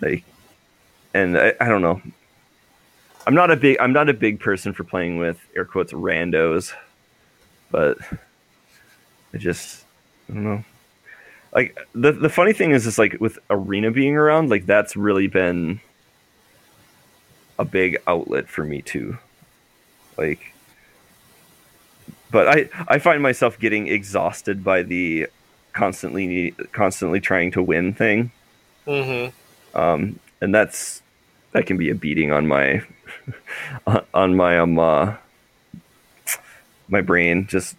[0.02, 0.24] Like
[1.14, 2.02] and I, I don't know.
[3.28, 6.74] I'm not a big i'm not a big person for playing with air quotes randos
[7.70, 8.00] but
[9.32, 9.86] i just
[10.30, 10.64] i don't know.
[11.54, 15.28] Like the the funny thing is is like with arena being around like that's really
[15.28, 15.82] been
[17.62, 19.18] a big outlet for me too.
[20.18, 20.54] Like
[22.32, 25.28] but i i find myself getting exhausted by the
[25.74, 28.32] constantly constantly trying to win thing.
[28.88, 29.32] Mhm.
[29.76, 31.02] um and that's
[31.52, 32.82] that can be a beating on my
[34.14, 35.16] on my um uh,
[36.90, 37.46] my brain.
[37.48, 37.76] Just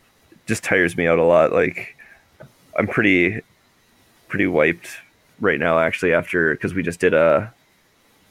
[0.47, 1.53] just tires me out a lot.
[1.53, 1.97] Like
[2.79, 3.43] i'm pretty
[4.29, 4.89] pretty wiped
[5.41, 7.53] right now actually after because we just did a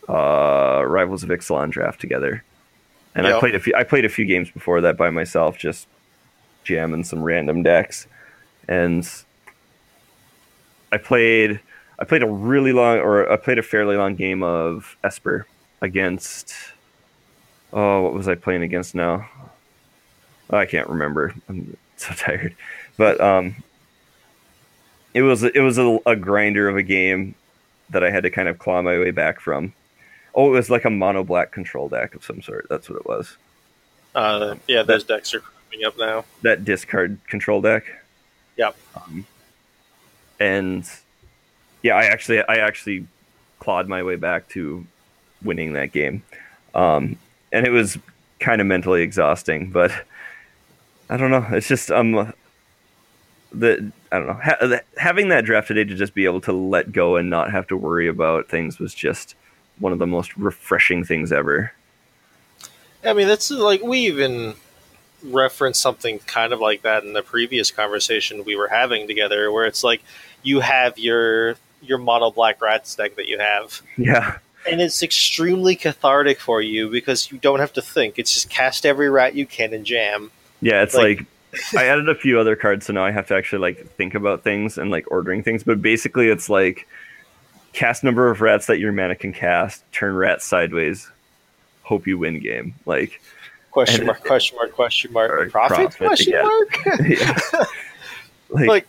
[0.09, 2.43] uh rivals of ixalan draft together
[3.15, 5.87] and i played a few i played a few games before that by myself just
[6.63, 8.07] jamming some random decks
[8.67, 9.07] and
[10.91, 11.59] i played
[12.01, 15.45] I played a really long, or I played a fairly long game of Esper
[15.81, 16.51] against.
[17.71, 19.29] Oh, what was I playing against now?
[20.49, 21.35] I can't remember.
[21.47, 22.55] I'm so tired,
[22.97, 23.55] but um,
[25.13, 27.35] it was it was a, a grinder of a game
[27.91, 29.71] that I had to kind of claw my way back from.
[30.33, 32.67] Oh, it was like a mono black control deck of some sort.
[32.69, 33.37] That's what it was.
[34.15, 36.25] Uh, yeah, those decks are coming up now.
[36.41, 37.83] That discard control deck.
[38.57, 38.75] Yep.
[38.95, 39.25] Um,
[40.39, 40.89] and
[41.83, 43.07] yeah, I actually I actually
[43.59, 44.85] clawed my way back to
[45.43, 46.23] winning that game,
[46.75, 47.17] um,
[47.51, 47.97] and it was
[48.39, 49.71] kind of mentally exhausting.
[49.71, 49.91] But
[51.09, 51.45] I don't know.
[51.51, 52.33] It's just um
[53.53, 56.53] the I don't know ha- the- having that draft today to just be able to
[56.53, 59.35] let go and not have to worry about things was just
[59.79, 61.71] one of the most refreshing things ever.
[63.03, 64.53] I mean, that's like we even
[65.23, 69.65] referenced something kind of like that in the previous conversation we were having together, where
[69.65, 70.03] it's like
[70.43, 74.37] you have your your mono black rats deck that you have, Yeah,
[74.69, 78.19] and it's extremely cathartic for you because you don't have to think.
[78.19, 80.29] It's just cast every rat you can and jam.
[80.61, 81.27] Yeah, it's Like- like,
[81.75, 84.43] I added a few other cards, so now I have to actually like think about
[84.43, 85.63] things and like ordering things.
[85.63, 86.87] But basically, it's like
[87.73, 91.09] cast number of rats that your mana can cast, turn rats sideways,
[91.83, 92.73] hope you win game.
[92.85, 93.21] Like,
[93.71, 94.21] Question mark?
[94.25, 94.73] Question mark?
[94.73, 95.49] Question mark?
[95.49, 95.77] Profit?
[95.77, 96.41] profit, Question yeah.
[96.41, 96.85] mark?
[97.07, 97.39] yeah.
[98.49, 98.87] like, Like-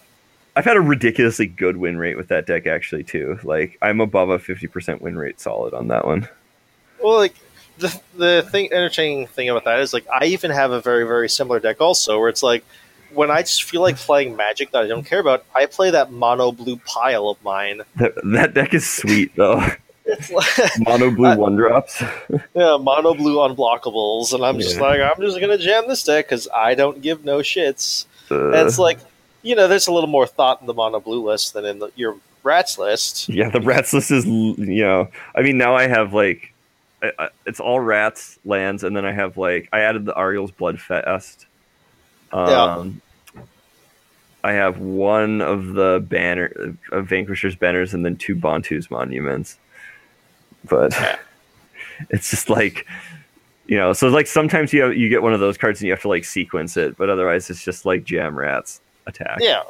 [0.55, 3.39] I've had a ridiculously good win rate with that deck actually too.
[3.43, 6.29] Like, I'm above a fifty percent win rate solid on that one.
[7.03, 7.35] Well, like
[7.79, 11.31] the the thing, entertaining thing about that is like I even have a very very
[11.31, 12.67] similar deck also, where it's like
[13.15, 16.11] when I just feel like playing Magic that I don't care about, I play that
[16.13, 17.83] mono blue pile of mine.
[17.97, 19.57] That, that deck is sweet though.
[20.33, 20.49] Like
[20.81, 22.03] Mono blue one drops.
[22.55, 24.83] yeah, mono blue unblockables, and I'm just Yeah.
[24.83, 28.07] like I'm just gonna jam this deck because I don't give no shits.
[28.31, 28.99] And Uh, it's like
[29.43, 31.91] you know, there's a little more thought in the mono blue list than in the,
[31.97, 33.29] your rats list.
[33.29, 35.09] Yeah, the rats list is you know.
[35.37, 36.53] I mean, now I have like,
[37.03, 40.51] I, I, it's all rats lands, and then I have like I added the Ariel's
[40.51, 41.47] Blood Bloodfest.
[42.33, 43.01] Um,
[44.45, 49.59] I have one of the banner of Vanquisher's banners, and then two Bontu's monuments.
[50.69, 50.95] But
[52.11, 52.87] it's just like,
[53.67, 55.93] you know, so like sometimes you have, you get one of those cards and you
[55.93, 59.39] have to like sequence it, but otherwise it's just like jam rats attack.
[59.41, 59.63] Yeah,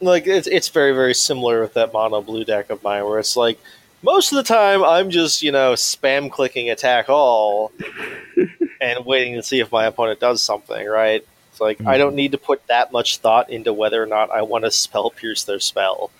[0.00, 3.36] like it's it's very very similar with that mono blue deck of mine, where it's
[3.36, 3.58] like
[4.02, 7.72] Most of the time, I'm just you know spam clicking attack all,
[8.80, 10.86] and waiting to see if my opponent does something.
[10.86, 11.24] Right?
[11.56, 12.16] It's like I don't hmm.
[12.16, 15.42] need to put that much thought into whether or not I want to spell pierce
[15.42, 16.10] their spell.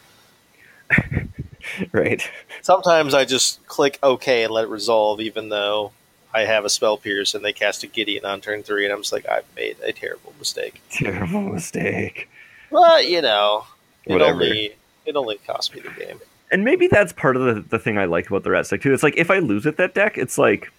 [1.93, 2.27] right.
[2.63, 5.93] Sometimes I just click OK and let it resolve, even though
[6.33, 9.01] I have a spell pierce and they cast a Gideon on turn three, and I'm
[9.01, 10.81] just like, I've made a terrible mistake.
[10.91, 12.31] Terrible mistake.
[12.71, 13.67] But you know,
[14.07, 14.43] it Whatever.
[14.43, 16.19] only it only cost me the game.
[16.51, 18.95] And maybe that's part of the, the thing I like about the rat deck too.
[18.95, 20.73] It's like if I lose with that deck, it's like,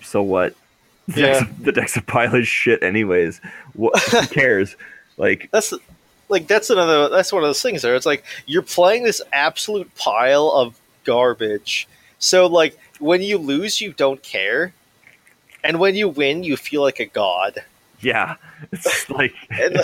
[0.00, 0.54] so what?
[1.14, 1.32] The, Yeah.
[1.40, 3.40] deck's, the deck's a pile of shit, anyways.
[3.74, 4.76] What who cares?
[5.16, 5.72] Like, That's
[6.28, 7.94] like that's another that's one of those things there.
[7.96, 11.88] It's like you're playing this absolute pile of garbage.
[12.18, 14.72] So like when you lose, you don't care,
[15.64, 17.64] and when you win, you feel like a god.
[18.00, 18.36] yeah,
[18.72, 19.80] it's like And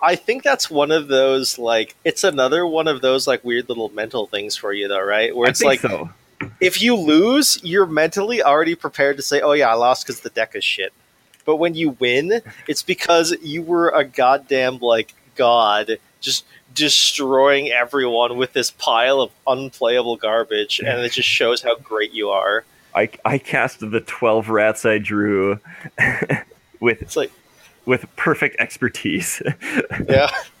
[0.00, 3.88] I think that's one of those like it's another one of those like weird little
[3.90, 5.34] mental things for you though, right?
[5.34, 6.10] Where I it's think like so.
[6.60, 10.30] If you lose, you're mentally already prepared to say, "Oh yeah, I lost because the
[10.30, 10.92] deck is shit."
[11.44, 18.36] But when you win, it's because you were a goddamn like god, just destroying everyone
[18.36, 22.64] with this pile of unplayable garbage, and it just shows how great you are.
[22.94, 25.58] I I cast the twelve rats I drew
[26.80, 27.32] with It's like,
[27.86, 29.42] with perfect expertise.
[30.08, 30.30] yeah,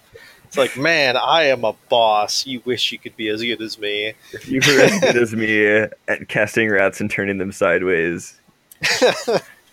[0.54, 2.46] it's like, man, I am a boss.
[2.46, 4.14] You wish you could be as good as me.
[4.32, 8.38] if you were as good as me at casting rats and turning them sideways,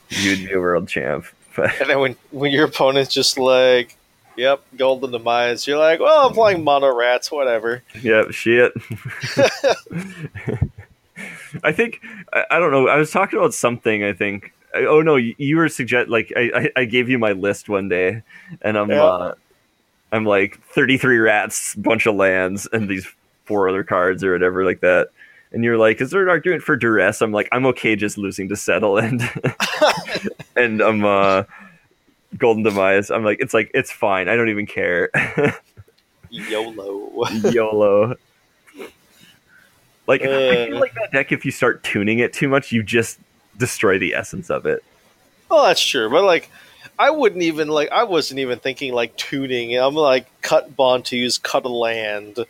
[0.09, 1.25] you'd be a world champ.
[1.55, 3.95] But And then when when your opponent's just like,
[4.37, 8.71] "Yep, golden demise," you're like, "Well, I'm playing mono rats, whatever." yeah, shit.
[11.63, 11.99] I think
[12.33, 12.87] I, I don't know.
[12.87, 14.03] I was talking about something.
[14.03, 14.45] I think.
[14.73, 17.67] I- Oh no, you, you were suggest like I, I I gave you my list
[17.67, 18.23] one day,
[18.61, 19.03] and I'm Yeah.
[19.03, 19.33] uh,
[20.11, 23.07] I'm like 33 rats, bunch of lands, and these
[23.45, 25.09] four other cards or whatever like that.
[25.53, 27.21] And you're like, is there an argument for duress?
[27.21, 29.21] I'm like, I'm okay just losing to settle and
[30.55, 31.43] and I'm uh
[32.37, 33.11] golden demise.
[33.11, 34.29] I'm like, it's like it's fine.
[34.29, 35.09] I don't even care.
[36.29, 37.27] YOLO.
[37.51, 38.15] YOLO.
[40.07, 40.25] Like I
[40.67, 40.79] feel Uh.
[40.79, 43.19] like that deck, if you start tuning it too much, you just
[43.57, 44.83] destroy the essence of it.
[45.49, 46.49] Well, that's true, but like,
[46.97, 47.89] I wouldn't even like.
[47.91, 49.75] I wasn't even thinking like tuning.
[49.77, 52.45] I'm like, cut Bontu's, cut a land,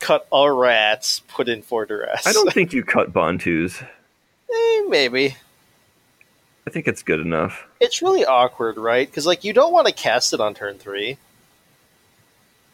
[0.00, 2.26] cut a rats, put in for duress.
[2.26, 3.82] I don't think you cut Bontu's.
[4.48, 5.36] Eh, maybe
[6.66, 7.66] I think it's good enough.
[7.80, 9.08] it's really awkward, right?
[9.08, 11.16] Because like, you don't want to cast it on turn three.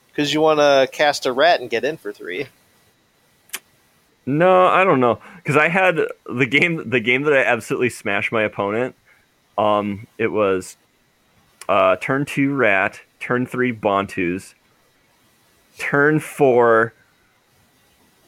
[0.08, 2.46] Because you want to cast a rat and get in for three.
[4.24, 6.88] No, I don't know because I had the game.
[6.88, 8.94] The game that I absolutely smashed my opponent.
[9.58, 10.76] Um, it was
[11.68, 14.54] uh, turn two rat, turn three Bontu's,
[15.78, 16.92] turn four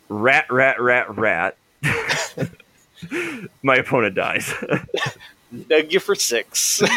[0.09, 1.57] rat, rat, rat, rat.
[3.63, 4.53] my opponent dies.
[5.51, 6.83] Neg you for six.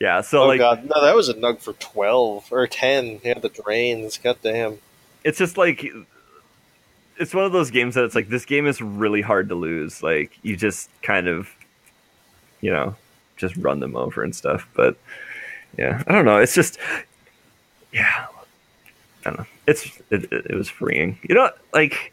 [0.00, 3.20] yeah, so oh like god, no, that was a nug for twelve or ten.
[3.22, 4.18] Yeah, the drains.
[4.18, 4.78] God damn.
[5.24, 5.86] it's just like
[7.18, 10.02] it's one of those games that it's like this game is really hard to lose.
[10.02, 11.50] Like you just kind of,
[12.60, 12.96] you know,
[13.40, 14.68] just run them over and stuff.
[14.74, 14.96] But
[15.78, 16.38] yeah, I don't know.
[16.38, 16.78] It's just
[17.92, 18.26] yeah,
[19.24, 19.46] I don't know.
[19.66, 21.18] It's it, it, was freeing.
[21.28, 22.12] You know, like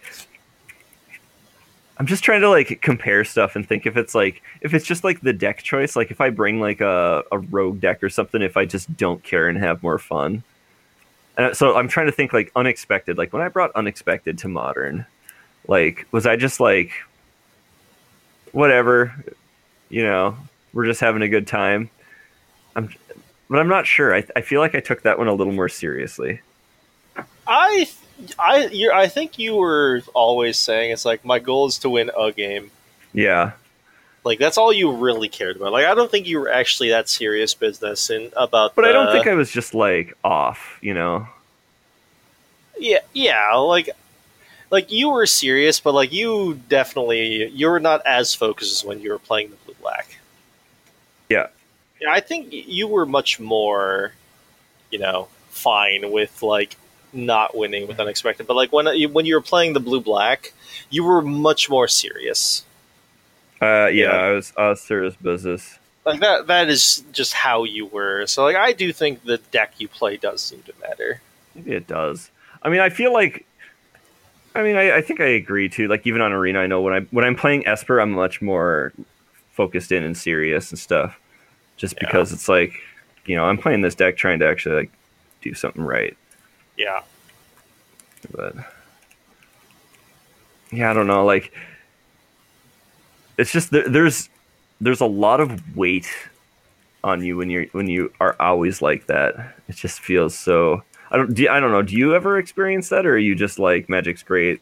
[1.97, 5.03] I'm just trying to like compare stuff and think if it's like if it's just
[5.03, 5.95] like the deck choice.
[5.95, 9.23] Like if I bring like a a rogue deck or something, if I just don't
[9.23, 10.43] care and have more fun.
[11.37, 13.17] And so I'm trying to think like unexpected.
[13.17, 15.05] Like when I brought unexpected to modern,
[15.67, 16.91] like was I just like
[18.51, 19.13] whatever,
[19.89, 20.35] you know,
[20.77, 21.89] we're just having a good time.
[22.75, 22.93] I'm,
[23.49, 24.15] but I'm not sure.
[24.15, 26.41] I, I feel like I took that one a little more seriously.
[27.47, 27.89] I,
[28.37, 32.11] I, you're, I think you were always saying it's like my goal is to win
[32.15, 32.69] a game.
[33.11, 33.53] Yeah,
[34.23, 35.71] Like that's all you really cared about.
[35.71, 38.75] Like I don't think you were actually that serious business in about.
[38.75, 40.77] but I don't think I was just like off.
[40.81, 41.27] You know,
[42.77, 43.56] Yeah, yeah.
[43.56, 43.89] Like,
[44.69, 49.02] like you were serious, but like you definitely you were not as focused as when
[49.02, 50.19] you were playing the blue black.
[51.30, 51.48] Yeah.
[52.00, 54.13] Yeah, I think you were much more,
[54.92, 56.75] you know, fine with like
[57.13, 58.46] not winning with unexpected.
[58.48, 60.54] But like when you, when you were playing the blue black,
[60.90, 62.63] you were much more serious.
[63.62, 64.12] uh, yeah, Yeah.
[64.12, 65.80] I was I was serious business.
[66.06, 68.25] Like that that is just how you were.
[68.28, 71.21] So like I do think the deck you play does seem to matter.
[71.56, 72.30] Maybe it does.
[72.62, 73.46] I mean, I feel like.
[74.56, 75.88] I mean, I, I think I agree too.
[75.88, 78.92] Like even on arena, I know when I when I'm playing Esper, I'm much more
[79.58, 81.19] focused in and serious and stuff.
[81.75, 82.05] Just Yeah.
[82.08, 82.71] because it's like,
[83.25, 84.91] you know, I'm playing this deck trying to actually like
[85.41, 86.15] do something right.
[86.77, 87.01] Yeah.
[88.31, 88.55] But
[90.71, 91.25] yeah, I don't know.
[91.25, 91.53] Like,
[93.37, 94.29] it's just there, there's
[94.79, 96.08] there's a lot of weight
[97.03, 99.55] on you when you're when you are always like that.
[99.67, 100.83] It just feels so.
[101.10, 101.33] I don't.
[101.33, 101.81] Do I don't know.
[101.81, 104.62] Do you ever experience that, or are you just like magic's great,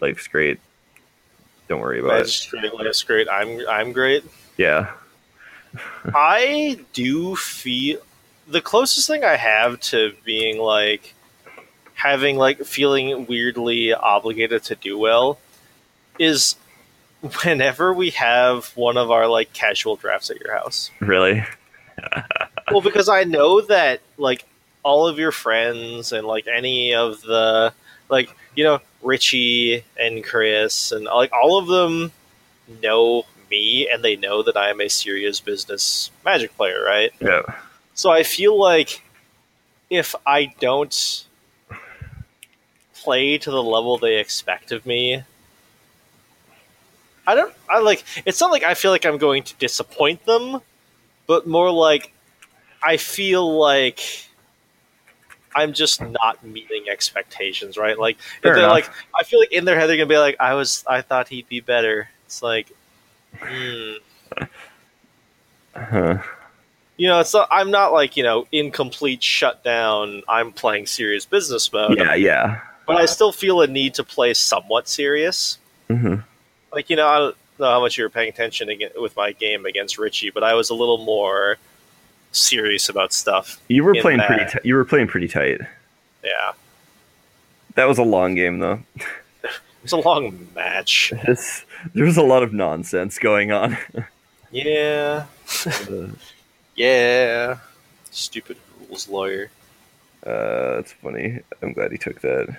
[0.00, 0.58] life's great?
[1.68, 2.46] Don't worry about it.
[2.50, 3.28] great, life's great.
[3.28, 4.24] I'm I'm great.
[4.56, 4.92] Yeah.
[6.14, 7.98] I do feel
[8.46, 11.14] the closest thing I have to being like
[11.94, 15.38] having like feeling weirdly obligated to do well
[16.18, 16.56] is
[17.44, 20.90] whenever we have one of our like casual drafts at your house.
[21.00, 21.44] Really.
[22.70, 24.44] well, because I know that like
[24.82, 27.72] all of your friends and like any of the
[28.08, 32.10] like you know Richie and Chris and like all of them
[32.82, 37.12] know me and they know that I am a serious business magic player, right?
[37.20, 37.42] Yeah.
[37.94, 39.02] So I feel like
[39.90, 41.26] if I don't
[42.94, 45.22] play to the level they expect of me,
[47.26, 47.54] I don't.
[47.68, 48.04] I like.
[48.26, 50.60] It's not like I feel like I'm going to disappoint them,
[51.26, 52.12] but more like
[52.82, 54.28] I feel like
[55.54, 57.76] I'm just not meeting expectations.
[57.76, 57.98] Right?
[57.98, 58.72] Like Fair they're enough.
[58.72, 60.84] like, I feel like in their head they're gonna be like, I was.
[60.86, 62.08] I thought he'd be better.
[62.26, 62.70] It's like.
[63.38, 63.92] Hmm.
[65.76, 66.18] Huh.
[66.96, 70.22] you know, it's not, I'm not like you know in complete shutdown.
[70.28, 72.14] I'm playing serious business mode, Yeah.
[72.14, 72.60] Yeah.
[72.86, 75.58] but I still feel a need to play somewhat serious.
[75.88, 76.16] hmm
[76.72, 79.66] Like you know, I don't know how much you were paying attention with my game
[79.66, 81.56] against Richie, but I was a little more
[82.34, 83.60] serious about stuff.
[83.68, 84.44] You were playing that- pretty.
[84.50, 85.60] T- you were playing pretty tight.
[86.22, 86.52] Yeah,
[87.74, 88.82] That was a long game though.
[88.96, 89.50] it
[89.82, 91.12] was a long match.
[91.26, 91.64] This,
[91.94, 93.76] there was a lot of nonsense going on.
[94.50, 95.26] Yeah,
[95.66, 96.06] uh,
[96.76, 97.58] yeah.
[98.12, 98.56] Stupid
[98.88, 99.50] rules lawyer.
[100.22, 101.40] that's funny.
[101.60, 102.56] I'm glad he took that.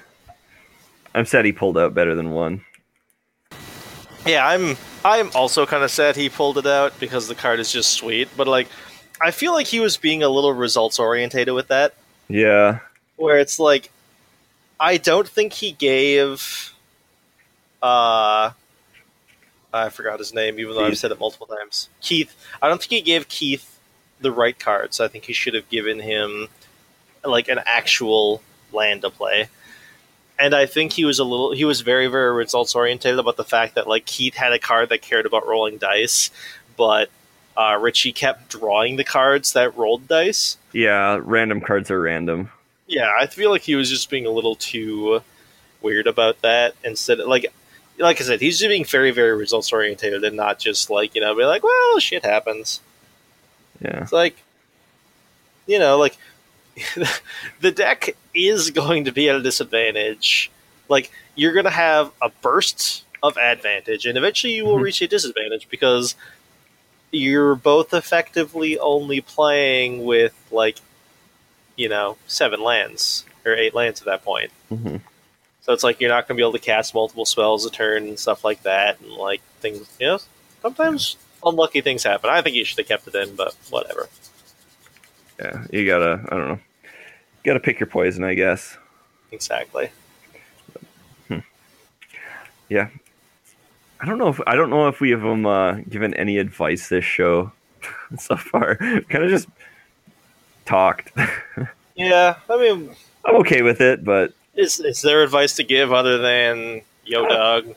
[1.13, 2.65] I'm sad he pulled out better than one.
[4.25, 4.75] Yeah, I'm.
[5.05, 8.27] I'm also kind of sad he pulled it out because the card is just sweet.
[8.35, 8.67] But like,
[9.21, 11.93] I feel like he was being a little results orientated with that.
[12.27, 12.79] Yeah.
[13.17, 13.91] where it's like
[14.79, 16.73] I don't think he gave
[17.81, 18.51] uh
[19.73, 21.89] I forgot his name even though I've said it multiple times.
[22.01, 22.33] Keith.
[22.61, 23.79] I don't think he gave Keith
[24.21, 24.99] the right cards.
[24.99, 26.47] I think he should have given him
[27.23, 28.41] like an actual
[28.71, 29.49] land to play.
[30.39, 33.43] And I think he was a little he was very very results oriented about the
[33.43, 36.31] fact that like Keith had a card that cared about rolling dice,
[36.75, 37.09] but
[37.57, 40.57] uh, Richie kept drawing the cards that rolled dice.
[40.73, 41.19] Yeah.
[41.21, 42.49] Random cards are random.
[42.87, 45.21] Yeah, I feel like he was just being a little too
[45.81, 46.75] weird about that.
[46.83, 47.45] Instead, of, like,
[47.97, 51.21] like I said, he's just being very, very results oriented and not just like you
[51.21, 52.81] know, be like, well, shit happens.
[53.81, 54.01] Yeah.
[54.03, 54.35] It's like,
[55.65, 56.17] you know, like
[57.61, 60.51] the deck is going to be at a disadvantage.
[60.89, 64.81] Like you're going to have a burst of advantage, and eventually you will Mhm.
[64.83, 66.15] reach a disadvantage because
[67.11, 70.77] you're both effectively only playing with like,
[71.75, 74.51] you know, seven lands or eight lands at that point.
[74.69, 74.97] hmm
[75.61, 78.03] So it's like you're not going to be able to cast multiple spells a turn
[78.03, 79.87] and stuff like that, and like things.
[79.99, 80.19] You know,
[80.61, 82.29] sometimes unlucky things happen.
[82.29, 84.09] I think you should have kept it in, but whatever.
[85.39, 85.65] Yeah.
[85.71, 86.25] You gotta.
[86.29, 86.59] I don't know.
[86.83, 88.77] You gotta pick your poison, I guess.
[89.31, 89.89] Exactly.
[92.69, 92.89] Yeah.
[94.05, 96.89] I don't know if I don't know if we have um, uh, given any advice
[96.89, 97.51] this show
[98.19, 98.75] so far.
[98.75, 99.47] kind of just
[100.65, 101.11] talked.
[101.97, 102.93] Yeah, I mean,
[103.23, 107.73] I'm okay with it, but is is there advice to give other than yo dog?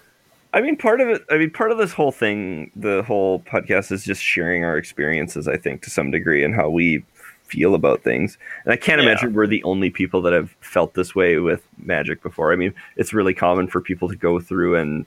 [0.52, 1.22] I mean, part of it.
[1.30, 5.46] I mean, part of this whole thing, the whole podcast, is just sharing our experiences.
[5.46, 7.04] I think to some degree and how we
[7.44, 8.36] feel about things.
[8.64, 9.06] And I can't Yeah.
[9.08, 12.52] imagine we're the only people that have felt this way with Magic before.
[12.52, 15.06] I mean, it's really common for people to go through and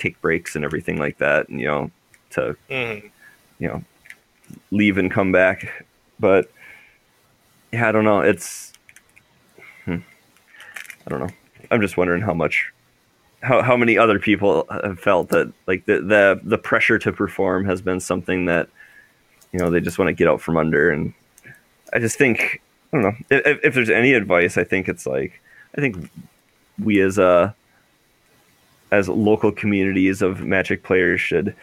[0.00, 1.90] take breaks and everything like that, and you know,
[2.30, 3.10] to Mhm.
[3.58, 3.84] you know,
[4.70, 5.84] leave and come back.
[6.18, 6.50] But
[7.72, 8.20] yeah, I don't know.
[8.20, 8.72] It's
[9.84, 9.98] hmm.
[11.06, 11.30] I don't know.
[11.70, 12.72] I'm just wondering how much
[13.42, 17.64] how how many other people have felt that like the the the pressure to perform
[17.64, 18.68] has been something that
[19.52, 21.14] you know they just want to get out from under and
[21.92, 22.60] I just think
[22.92, 25.40] I don't know if, if there's any advice I think it's like
[25.76, 26.10] I think
[26.78, 27.54] we as a
[28.90, 31.54] as local communities of magic players should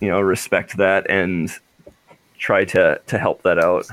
[0.00, 1.50] you know respect that and
[2.38, 3.86] try to to help that out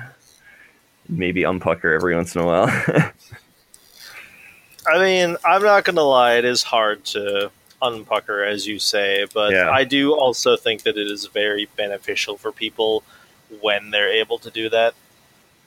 [1.07, 2.67] maybe unpucker every once in a while
[4.88, 7.49] I mean, I'm not gonna lie; it is hard to
[7.82, 9.69] unpucker, as you say, but Yeah.
[9.71, 13.03] I do also think that it is very beneficial for people
[13.61, 14.93] when they're able to do that.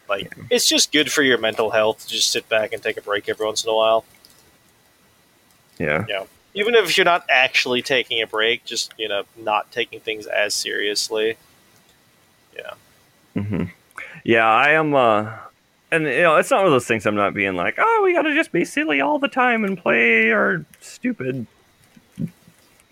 [0.08, 3.02] Like, it's just good for your mental health to just sit back and take a
[3.02, 4.04] break every once in a while.
[5.78, 6.24] yeah Yeah.
[6.54, 10.54] Even if you're not actually taking a break, just you know, not taking things as
[10.54, 11.36] seriously.
[12.56, 12.74] Yeah.
[13.42, 13.64] hmm
[14.24, 14.94] Yeah, I am.
[14.94, 15.32] Uh,
[15.90, 17.06] and you know, it's not one of those things.
[17.06, 19.78] I'm not being like, oh, we got to just be silly all the time and
[19.78, 21.46] play our stupid,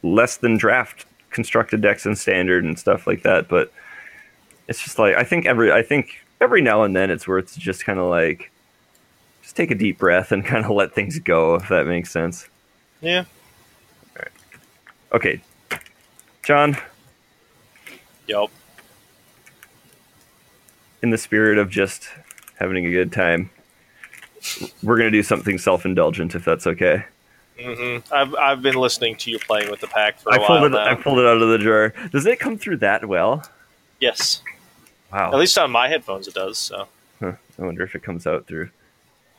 [0.02, 3.48] less than draft constructed decks and standard and stuff like that.
[3.48, 3.72] But
[4.68, 7.84] it's just like I think every I think every now and then it's worth just
[7.84, 8.50] kind of like
[9.42, 12.48] just take a deep breath and kind of let things go if that makes sense.
[13.00, 13.24] Yeah.
[15.12, 15.40] Okay,
[16.42, 16.76] John,
[18.26, 18.50] Yup.
[21.02, 22.08] in the spirit of just
[22.58, 23.50] having a good time,
[24.82, 27.04] we're gonna do something self-indulgent if that's okay.
[27.58, 28.12] Mm-hmm.
[28.12, 30.64] I've I've been listening to you playing with the pack for a I while pulled
[30.64, 30.68] it.
[30.70, 30.84] now.
[30.90, 31.94] I pulled it out of the drawer.
[32.12, 33.48] Does it come through that well?
[34.00, 34.42] yes.
[35.12, 35.32] Wow.
[35.32, 36.58] At least on my headphones it does.
[36.58, 36.88] So.
[37.20, 37.32] Huh.
[37.58, 38.68] I wonder if it comes out through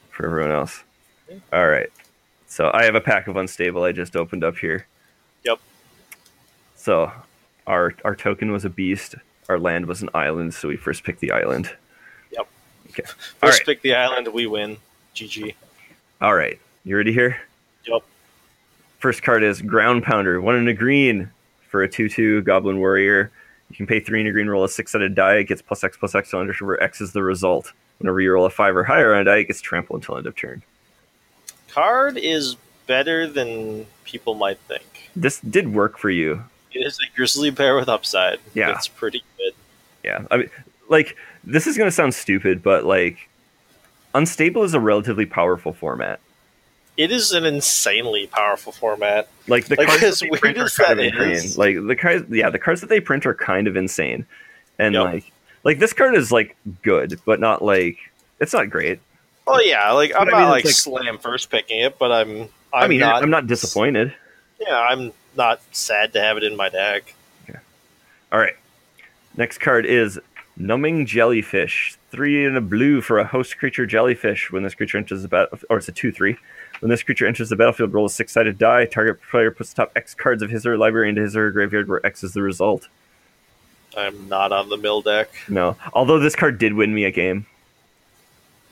[0.09, 0.81] for everyone else.
[1.53, 1.89] All right.
[2.47, 4.87] So I have a pack of unstable I just opened up here.
[6.87, 7.11] So
[7.67, 9.15] our our token was a beast.
[9.49, 11.69] Our land was an island, so we first picked the island.
[12.31, 12.47] Yep.
[12.91, 13.03] Okay.
[13.03, 13.65] First right.
[13.65, 14.77] pick the island, we win.
[15.13, 15.53] GG.
[16.21, 16.57] All right.
[16.85, 17.41] You ready here?
[17.85, 18.03] Yep.
[18.99, 20.39] First card is Ground Pounder.
[20.39, 21.29] One in a green
[21.67, 23.31] for a 2 2 Goblin Warrior.
[23.69, 25.39] You can pay three in a green, roll a six sided die.
[25.39, 27.73] It gets plus X plus X on where X is the result.
[27.97, 30.25] Whenever you roll a five or higher on a die, it gets trampled until end
[30.25, 30.63] of turn.
[31.67, 35.09] Card is better than people might think.
[35.17, 36.45] This did work for you.
[36.77, 38.39] It is a grizzly bear with upside.
[38.53, 38.75] Yeah.
[38.75, 39.53] It's pretty good.
[40.03, 40.25] Yeah.
[40.29, 40.49] I mean,
[40.89, 43.29] like, this is going to sound stupid, but, like,
[44.13, 46.19] Unstable is a relatively powerful format.
[46.97, 49.27] It is an insanely powerful format.
[49.47, 51.57] Like the Like, cards as that they weird print are as kind of insane.
[51.57, 54.25] Like the cards, yeah, the cards that they print are kind of insane,
[54.79, 55.03] and Yep.
[55.03, 55.31] like,
[55.63, 57.97] like this card is like good, but not like
[58.39, 58.99] it's not great.
[59.45, 62.11] Well, yeah, like I'm But I not mean, like, it's slam first picking it, but
[62.11, 62.49] I'm.
[62.73, 64.13] I'm i mean, not, I'm not disappointed.
[64.59, 67.13] Yeah, I'm not sad to have it in my deck.
[68.29, 68.57] All right,
[69.37, 70.19] next card is
[70.57, 71.97] Numbing Jellyfish.
[72.11, 74.51] Three in a blue for a host creature jellyfish.
[74.51, 76.35] When this creature enters the battle, or it's a two-three.
[76.81, 78.85] When this creature enters the battlefield, roll a six-sided die.
[78.85, 81.45] Target player puts the top X cards of his or her library into his or
[81.45, 82.89] her graveyard, where X is the result.
[83.95, 85.29] I'm not on the mill deck.
[85.47, 87.45] No, although this card did win me a game.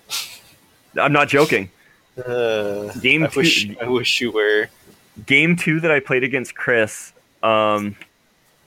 [1.00, 1.70] I'm not joking.
[2.18, 4.68] Uh, Game I two, wish I wish you were.
[5.26, 7.14] Game two that I played against Chris.
[7.44, 7.96] Um,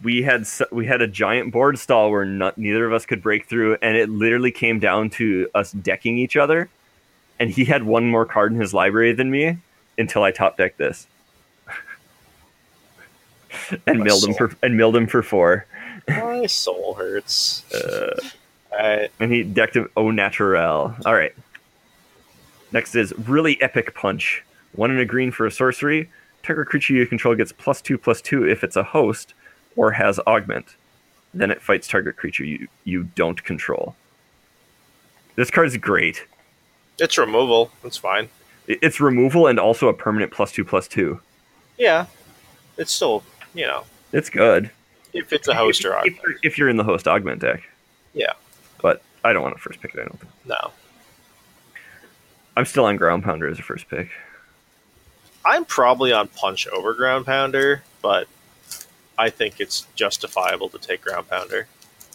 [0.03, 3.47] we had we had a giant board stall where not, neither of us could break
[3.47, 6.69] through, and it literally came down to us decking each other.
[7.41, 9.59] And he had one more card in his library than me
[9.97, 11.07] until I top decked this,
[13.87, 15.67] and My milled him for and milled him for four.
[16.09, 17.65] My soul hurts.
[17.73, 18.19] Uh,
[18.73, 20.95] I and he decked him au naturel.
[21.05, 21.35] All right.
[22.73, 24.45] Next is really epic punch.
[24.73, 26.11] One in a green for a sorcery.
[26.49, 29.35] Target creature you control gets plus two plus two if it's a host
[29.77, 30.77] or has augment.
[31.35, 33.95] Then it fights target creature you you don't control.
[35.37, 36.25] This card's great.
[36.99, 37.71] it's removal.
[37.85, 38.31] It's fine.
[38.67, 41.21] It's removal and also a permanent plus two plus two.
[41.77, 42.07] Yeah,
[42.79, 43.23] it's still
[43.53, 44.71] you know It's good.
[45.13, 46.17] if it's a host or if, augment.
[46.25, 47.63] you're, if you're in the host augment deck.
[48.15, 48.33] Yeah.
[48.81, 50.01] But I don't want to first pick it.
[50.01, 50.33] I don't think.
[50.47, 50.71] No,
[52.57, 54.09] I'm still on ground pounder as a first pick.
[55.49, 58.29] I'm probably on punch over ground pounder, but
[59.17, 61.67] I think it's justifiable to take ground pounder.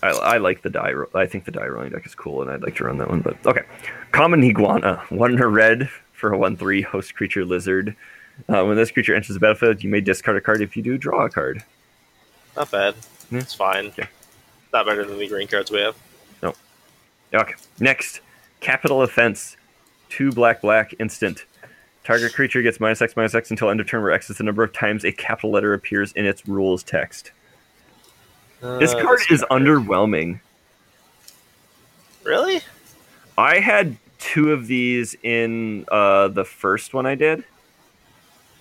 [0.03, 0.91] I, I like the die.
[0.91, 3.09] Ro- I think the die rolling deck is cool, and I'd like to run that
[3.09, 3.21] one.
[3.21, 3.63] But okay,
[4.11, 7.95] common iguana, one in a red for a one-three host creature lizard.
[8.47, 10.61] Uh, when this creature enters the battlefield, you may discard a card.
[10.61, 11.63] If you do, draw a card.
[12.55, 12.93] Not bad.
[13.31, 13.39] Yeah.
[13.39, 13.91] It's fine.
[13.97, 14.05] Yeah.
[14.71, 15.95] Not better than the green cards we have.
[16.43, 16.53] No.
[17.33, 18.21] Okay, next,
[18.59, 19.57] capital offense,
[20.09, 21.45] two black black instant.
[22.03, 24.43] Target creature gets minus X minus X until end of turn, where X is the
[24.43, 27.31] number of times a capital letter appears in its rules text.
[28.61, 30.39] This Uh, card this is underwhelming.
[32.23, 32.61] Really?
[33.37, 37.43] I had two of these in uh, the first one I did.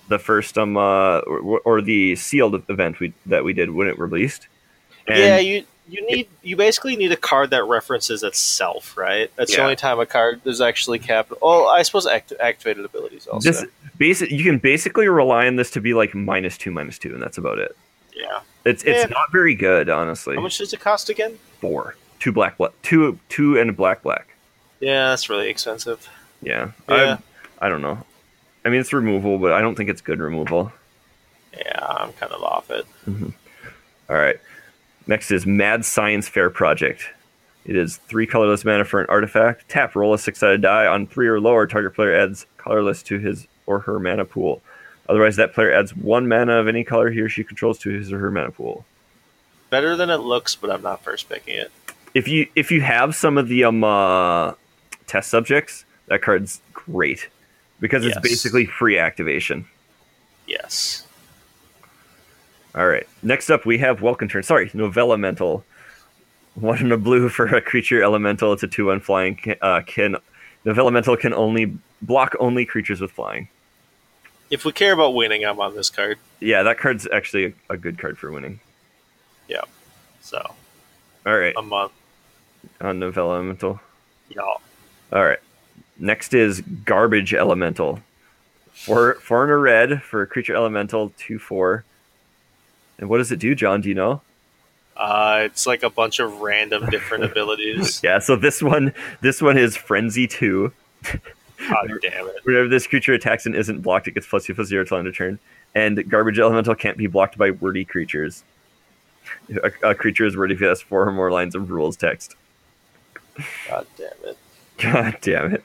[0.09, 3.97] The first um uh, or, or the sealed event we that we did when it
[3.97, 4.47] released.
[5.07, 9.29] And yeah, you you need you basically need a card that references itself, right?
[9.35, 11.37] That's the only time a card is actually capital.
[11.41, 13.51] Oh, I suppose act- activated abilities also.
[13.51, 13.65] this
[13.97, 17.21] basic you can basically rely on this to be like minus two minus two, and
[17.21, 17.75] that's about it.
[18.15, 18.39] yeah.
[18.65, 19.07] It's it's Yeah.
[19.09, 20.35] not very good, honestly.
[20.35, 21.37] How much does it cost again?
[21.59, 24.29] Four, two black black, two two and a black black.
[24.79, 26.07] Yeah, that's really expensive.
[26.41, 27.17] Yeah, Yeah.
[27.59, 28.05] I I don't know.
[28.65, 30.71] I mean, it's removal, but I don't think it's good removal.
[31.57, 32.85] Yeah, I'm kind of off it.
[33.07, 33.29] Mm-hmm.
[34.09, 34.37] All right.
[35.07, 37.03] Next is Mad Science Fair Project.
[37.65, 39.69] It is three colorless mana for an artifact.
[39.69, 40.85] Tap, roll a six sided die.
[40.85, 44.61] On three or lower, target player adds colorless to his or her mana pool.
[45.07, 48.11] Otherwise, that player adds one mana of any color he or she controls to his
[48.11, 48.85] or her mana pool.
[49.69, 51.71] Better than it looks, but I'm not first picking it.
[52.13, 54.53] If you if you have some of the um uh,
[55.07, 57.27] test subjects, that card's great
[57.79, 58.23] because it's Yes.
[58.23, 59.65] basically free activation.
[60.47, 61.07] Yes.
[62.75, 63.07] All right.
[63.21, 64.43] Next up, we have Welcome Turn.
[64.43, 65.63] Sorry, Novellamental.
[66.55, 68.53] One in a blue for a creature elemental.
[68.53, 69.39] It's a two one flying.
[69.61, 70.17] Uh, can
[70.65, 73.47] Novellamental can only block only creatures with flying.
[74.49, 76.19] If we care about winning, I'm on this card.
[76.39, 78.59] Yeah, that card's actually a, a good card for winning.
[79.47, 79.61] Yeah.
[80.21, 80.39] So
[81.25, 81.89] All right, I'm on.
[82.81, 83.79] on Novella Elemental.
[84.29, 84.61] Y'all.
[85.11, 85.39] All right.
[85.99, 87.99] Next is Garbage Elemental.
[88.73, 91.83] Four, four and a red for a creature elemental, two four.
[92.97, 93.81] And what does it do, John?
[93.81, 94.21] Do you know?
[94.95, 98.01] Uh, it's like a bunch of random different abilities.
[98.03, 98.19] Yeah.
[98.19, 100.71] So this one, this one is Frenzy two.
[101.03, 102.35] God damn it.
[102.43, 105.07] Whenever this creature attacks and isn't blocked, it gets plus two plus zero till end
[105.07, 105.39] of turn.
[105.75, 108.43] And Garbage Elemental can't be blocked by wordy creatures.
[109.63, 112.35] A, a creature is wordy if it has four or more lines of rules text.
[113.67, 114.37] God damn it.
[114.77, 115.63] God damn it.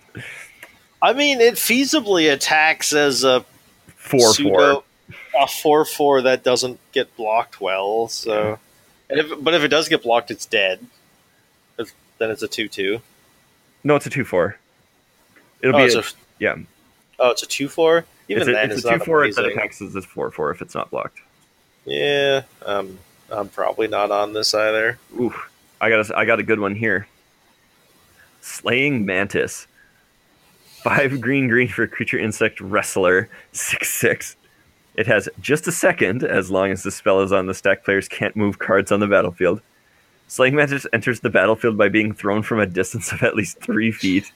[1.02, 3.44] I mean, it feasibly attacks as a
[4.08, 4.84] Four four.
[5.38, 8.08] A four four that doesn't get blocked well.
[8.08, 8.58] So,
[9.10, 10.80] and if, but if it does get blocked, it's dead.
[11.78, 13.00] If- Then it's a two two.
[13.84, 14.58] No, it's a two four.
[15.62, 16.04] It'll Oh, be a, a,
[16.38, 16.56] yeah.
[17.18, 18.04] oh, it's a two four.
[18.28, 19.58] Even it's a, then, it's it's, a two four that amazing.
[19.58, 21.20] attacks as a four four if it's not blocked.
[21.84, 22.98] Yeah, um,
[23.30, 24.98] I'm probably not on this either.
[25.18, 25.34] Ooh,
[25.80, 27.06] I got a, I got a good one here.
[28.40, 29.66] Slaying Mantis.
[30.82, 33.28] Five green green for creature insect wrestler.
[33.52, 34.36] Six six.
[34.98, 37.84] It has just a second as long as the spell is on the stack.
[37.84, 39.60] Players can't move cards on the battlefield.
[40.26, 43.92] Slaying Mantis enters the battlefield by being thrown from a distance of at least three
[43.92, 44.32] feet.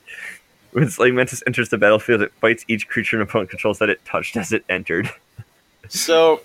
[0.71, 4.05] When Slaying Mantis enters the battlefield, it fights each creature an opponent controls that it
[4.05, 5.11] touched as it entered.
[5.89, 6.43] So,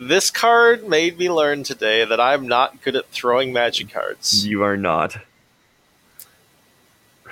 [0.00, 4.46] this card made me learn today that I'm not good at throwing magic cards.
[4.46, 5.18] You are not.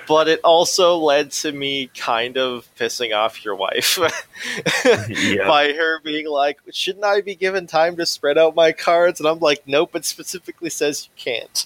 [0.07, 3.97] But it also led to me kind of pissing off your wife
[5.09, 5.47] Yeah.
[5.47, 9.27] by her being like, "Shouldn't I be given time to spread out my cards?" And
[9.27, 11.65] I'm like, "Nope, it specifically says you can't."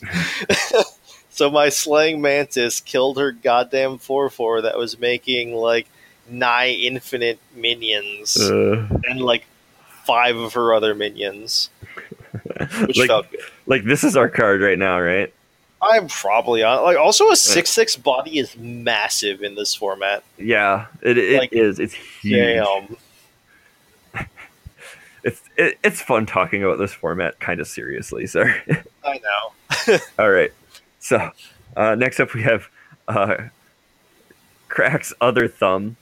[1.29, 5.87] so my slaying mantis killed her goddamn four four that was making like
[6.29, 9.45] nigh infinite minions Uh, and like
[10.05, 11.69] five of her other minions,
[12.85, 13.39] which like, felt good.
[13.65, 15.33] like this is our card right now, right?
[15.81, 16.83] I'm probably on.
[16.83, 20.23] Like, also a six six body is massive in this format.
[20.37, 21.79] Yeah, it, it Like, is.
[21.79, 22.35] It's huge.
[22.35, 22.97] Damn.
[25.21, 28.55] It's it, it's fun talking about this format kind of seriously, sir.
[29.03, 29.97] I know.
[30.19, 30.51] All right.
[30.99, 31.31] So
[31.75, 32.69] uh, next up we have
[33.09, 33.35] uh,
[34.69, 35.97] Krark's other thumb.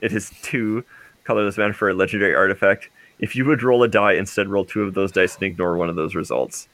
[0.00, 0.84] It is two
[1.24, 2.88] colorless mana for a legendary artifact.
[3.18, 5.90] If you would roll a die, instead roll two of those dice and ignore one
[5.90, 6.66] of those results.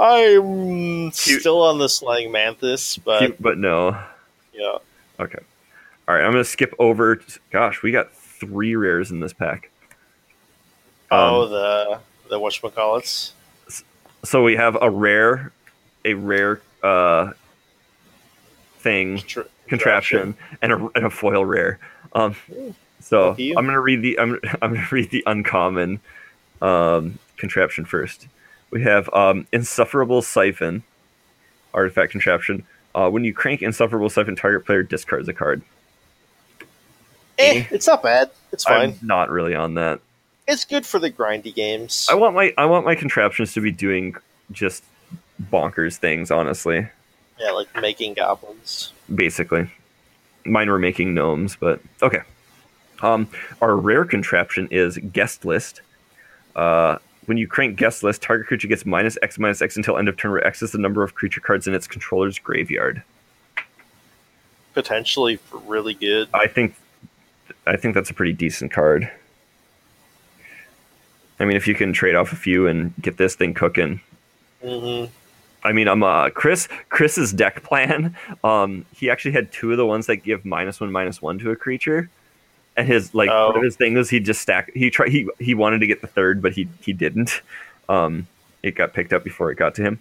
[0.00, 1.40] I'm Cute.
[1.40, 3.96] still on the slaying mantis, but Cute, but no.
[4.54, 4.78] yeah.
[5.18, 5.38] Okay.
[6.08, 6.24] All right.
[6.24, 7.20] I'm gonna skip over.
[7.50, 9.70] Gosh, we got three rares in this pack.
[11.10, 11.98] oh, Um, the
[12.30, 13.32] the whatchamacallits.
[14.24, 15.52] so we have a rare,
[16.04, 17.32] a rare uh,
[18.78, 21.78] thing Tr- contraption and a, and a foil rare.
[22.14, 22.34] Um,
[23.00, 26.00] so I'm gonna read the I'm, I'm gonna read the uncommon
[26.62, 28.26] um, contraption first.
[28.70, 30.82] We have um, insufferable siphon
[31.74, 32.64] artifact contraption.
[32.94, 35.62] Uh, when you crank insufferable siphon, target player discards a card.
[37.38, 38.30] Eh, it's not bad.
[38.52, 38.90] It's fine.
[39.00, 40.00] I'm not really on that.
[40.46, 42.08] It's good for the grindy games.
[42.10, 44.16] I want my I want my contraptions to be doing
[44.50, 44.82] just
[45.50, 46.30] bonkers things.
[46.30, 46.88] Honestly,
[47.38, 48.92] yeah, like making goblins.
[49.14, 49.70] basically,
[50.44, 52.22] mine were making gnomes, but okay.
[53.00, 53.28] Um,
[53.62, 55.80] our rare contraption is guest list.
[56.54, 56.98] Uh,
[57.30, 60.16] when you crank guest list, target creature gets minus X minus X until end of
[60.16, 63.04] turn, where X is the number of creature cards in its controller's graveyard.
[64.74, 66.28] Potentially really good.
[66.34, 66.74] I think,
[67.68, 69.08] I think that's a pretty decent card.
[71.38, 74.00] I mean, if you can trade off a few and get this thing cooking,
[74.60, 75.04] hmm
[75.62, 76.66] I mean, I'm uh Chris.
[76.88, 78.16] Chris's deck plan.
[78.42, 81.52] Um, he actually had two of the ones that give minus one, minus one to
[81.52, 82.10] a creature,
[82.76, 83.48] and his like Oh.
[83.48, 84.70] one of his thing was he just stack.
[84.74, 85.10] He tried.
[85.10, 87.42] He he wanted to get the third, but he he didn't.
[87.88, 88.26] Um,
[88.62, 90.00] it got picked up before it got to him.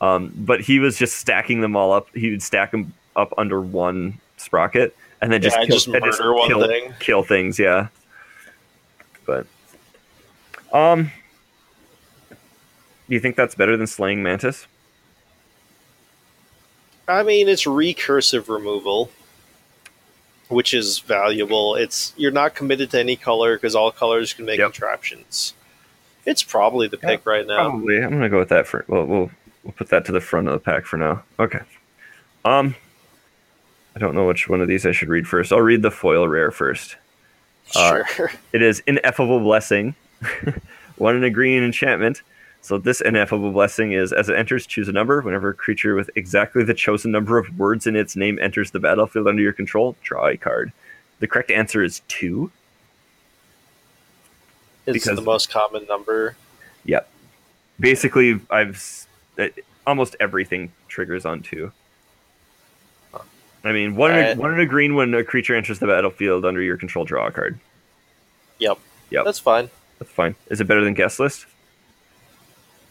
[0.00, 2.08] Um, but he was just stacking them all up.
[2.14, 6.04] He would stack them up under one sprocket, and then just Yeah, kill, just and
[6.04, 6.94] just one kill, thing.
[6.98, 7.58] kill things.
[7.58, 7.88] Yeah.
[9.26, 9.46] But,
[10.72, 11.12] um,
[12.30, 12.36] do
[13.08, 14.66] you think that's better than slaying mantis?
[17.06, 19.10] I mean, it's recursive removal.
[20.50, 21.74] Which is valuable.
[21.76, 24.72] It's you're not committed to any color because all colors can make Yep.
[24.72, 25.54] contraptions.
[26.26, 27.70] It's probably the pick right now.
[27.70, 27.96] Probably.
[28.02, 28.84] I'm gonna go with that for.
[28.88, 29.30] Well, we'll
[29.64, 31.22] we'll put that to the front of the pack for now.
[31.38, 31.60] Okay.
[32.44, 32.74] Um,
[33.96, 35.52] I don't know which one of these I should read first.
[35.52, 36.96] I'll read the foil rare first.
[37.74, 38.30] Uh, Sure.
[38.52, 39.94] It is ineffable blessing,
[40.96, 42.22] one in a green enchantment.
[42.62, 45.20] So this ineffable blessing is as it enters, choose a number.
[45.22, 48.78] Whenever a creature with exactly the chosen number of words in its name enters the
[48.78, 50.72] battlefield under your control, draw a card.
[51.20, 52.50] The correct answer is two.
[54.86, 56.36] It's because- the most common number.
[56.84, 57.08] Yep.
[57.78, 59.06] Basically, I've s-
[59.38, 59.48] uh,
[59.86, 61.72] almost everything triggers on two.
[63.62, 66.46] I mean, one in, a, one in a green when a creature enters the battlefield
[66.46, 67.58] under your control, draw a card.
[68.58, 68.78] Yep.
[69.10, 69.24] Yep.
[69.26, 69.68] That's fine.
[69.98, 70.34] That's fine.
[70.50, 71.44] Is it better than guest list?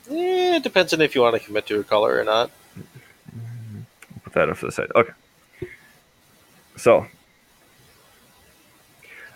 [0.09, 2.51] Eh, it depends on if you want to commit to a color or not.
[4.23, 4.91] Put that off to the side.
[4.95, 5.13] Okay.
[6.77, 7.07] So,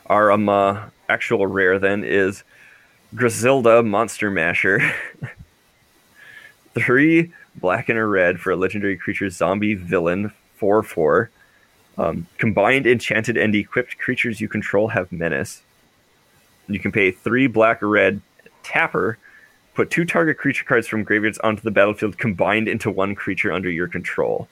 [0.07, 2.43] our um, uh, actual rare then is
[3.15, 4.79] Grusilda Monster Masher.
[6.73, 11.29] Three black and a red for a legendary creature zombie villain 4 4.
[11.97, 15.61] Um, combined enchanted and equipped creatures you control have menace.
[16.67, 18.21] You can pay three black red
[18.63, 19.17] tapper.
[19.73, 23.71] Put two target creature cards from graveyards onto the battlefield combined into one creature under
[23.71, 24.47] your control.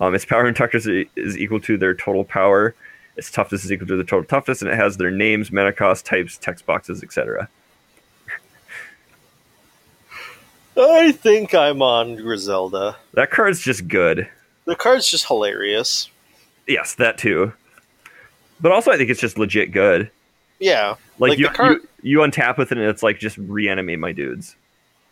[0.00, 2.74] Um, its power and toughness is equal to their total power.
[3.16, 6.06] Its toughness is equal to the total toughness, and it has their names, mana cost,
[6.06, 7.48] types, text boxes, etc.
[10.76, 12.96] I think I'm on Grusilda.
[13.12, 14.28] That card's just good.
[14.64, 16.08] The card's just hilarious.
[16.66, 17.52] Yes, that too.
[18.60, 20.10] But also, I think it's just legit good.
[20.60, 20.94] Yeah.
[21.18, 24.12] Like, Like, you, card- you, you untap with it, and it's like just reanimate my
[24.12, 24.54] dudes.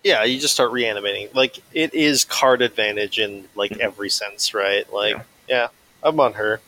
[0.04, 1.28] Yeah, you just start reanimating.
[1.34, 3.78] Like it is card advantage in like Mhm.
[3.80, 4.90] every sense, right?
[4.92, 5.22] Like Yeah.
[5.48, 5.68] yeah.
[6.04, 6.60] I'm on her.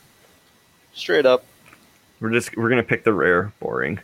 [0.94, 1.44] Straight up.
[2.20, 4.00] We're just we're gonna pick the rare, boring.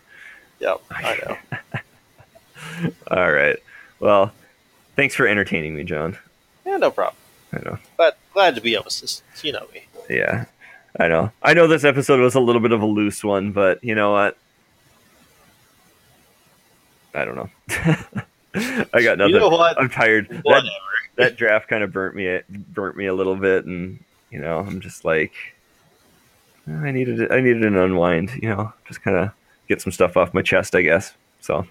[0.61, 2.89] Yep, I know.
[3.11, 3.57] All right.
[3.99, 4.33] Well,
[4.95, 6.17] thanks for entertaining me, John.
[6.65, 7.17] yeah, no problem.
[7.53, 7.79] I know.
[7.97, 9.43] But glad to be of assistance.
[9.45, 9.85] You know me.
[10.09, 10.45] Yeah,
[11.01, 11.33] I know.
[11.43, 14.13] I know this episode was a little bit of a loose one, but you know
[14.13, 14.39] what?
[17.17, 17.51] I don't know.
[18.93, 19.35] I got nothing.
[19.35, 19.81] You know what?
[19.81, 20.29] I'm tired.
[20.29, 20.69] That, Whatever.
[21.17, 24.81] that draft kind of burnt me burnt me a little bit, and you know, I'm
[24.81, 25.33] just like,
[26.69, 28.31] I needed I needed an unwind.
[28.43, 29.31] You know, just kind of
[29.69, 31.15] get some stuff off my chest, I guess.
[31.41, 31.67] So,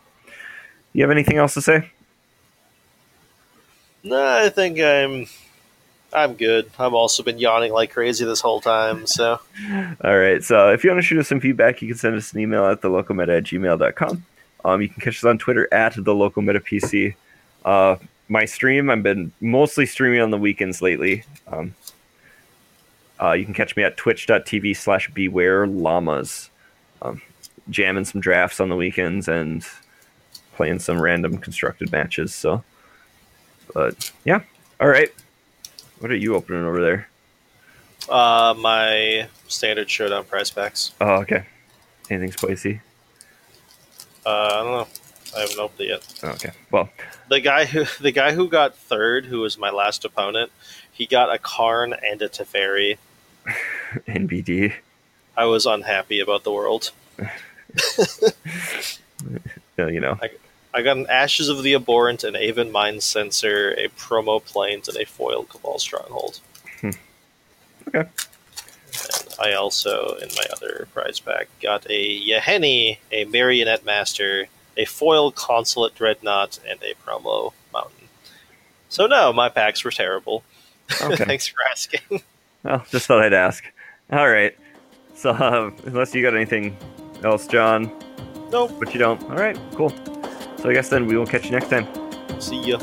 [0.93, 1.91] you have anything else to say?
[4.03, 5.27] No, I think I'm
[6.13, 6.71] I'm good.
[6.79, 9.39] I've also been yawning like crazy this whole time, so
[10.03, 10.43] All right.
[10.43, 12.65] So if you want to shoot us some feedback, you can send us an email
[12.65, 14.25] at thelocalmeta at gmail.com.
[14.65, 17.15] Um, you can catch us on Twitter at the local meta PC.
[17.63, 17.97] Uh,
[18.27, 21.23] my stream, I've been mostly streaming on the weekends lately.
[21.47, 21.75] Um,
[23.21, 26.49] uh, you can catch me at twitch.tv slash beware llamas.
[27.03, 27.21] Um,
[27.69, 29.63] jamming some drafts on the weekends and
[30.55, 32.33] playing some random constructed matches.
[32.33, 32.63] So,
[33.73, 34.41] but yeah.
[34.81, 35.09] All right.
[35.99, 37.07] What are you opening over there?
[38.09, 40.93] uh my standard showdown price packs.
[41.01, 41.45] Oh, okay.
[42.09, 42.81] Anything spicy?
[44.25, 44.87] Uh I don't know.
[45.35, 46.13] I haven't opened it yet.
[46.23, 46.51] Oh, okay.
[46.71, 46.89] Well,
[47.29, 50.51] The guy who the guy who got third, who was my last opponent,
[50.91, 52.97] he got a Karn and a Teferi.
[54.07, 54.73] NBD.
[55.37, 56.91] I was unhappy about the world.
[59.77, 60.17] Uh, you know,
[60.73, 65.05] I got an Ashes of the Abhorrent, an Aven Mindcensor, a Promo Plains, and a
[65.05, 66.39] Foil Cabal Stronghold.
[66.79, 66.91] Hmm.
[67.87, 68.09] Okay.
[69.03, 74.45] And I also, in my other prize pack, got a Yahenni, a Marionette Master,
[74.77, 78.07] a Foil Consulate Dreadnought, and a Promo Mountain.
[78.89, 80.43] So no, my packs were terrible.
[81.01, 81.25] Okay.
[81.25, 82.21] Thanks for asking.
[82.63, 83.63] well, just thought I'd ask.
[84.11, 84.55] All right.
[85.15, 86.77] So, uh, unless you got anything
[87.23, 87.91] else, John,
[88.51, 88.71] nope.
[88.77, 89.19] but you don't.
[89.23, 89.89] All right, cool.
[90.57, 91.87] So I guess then we will catch you next time.
[92.39, 92.77] See ya.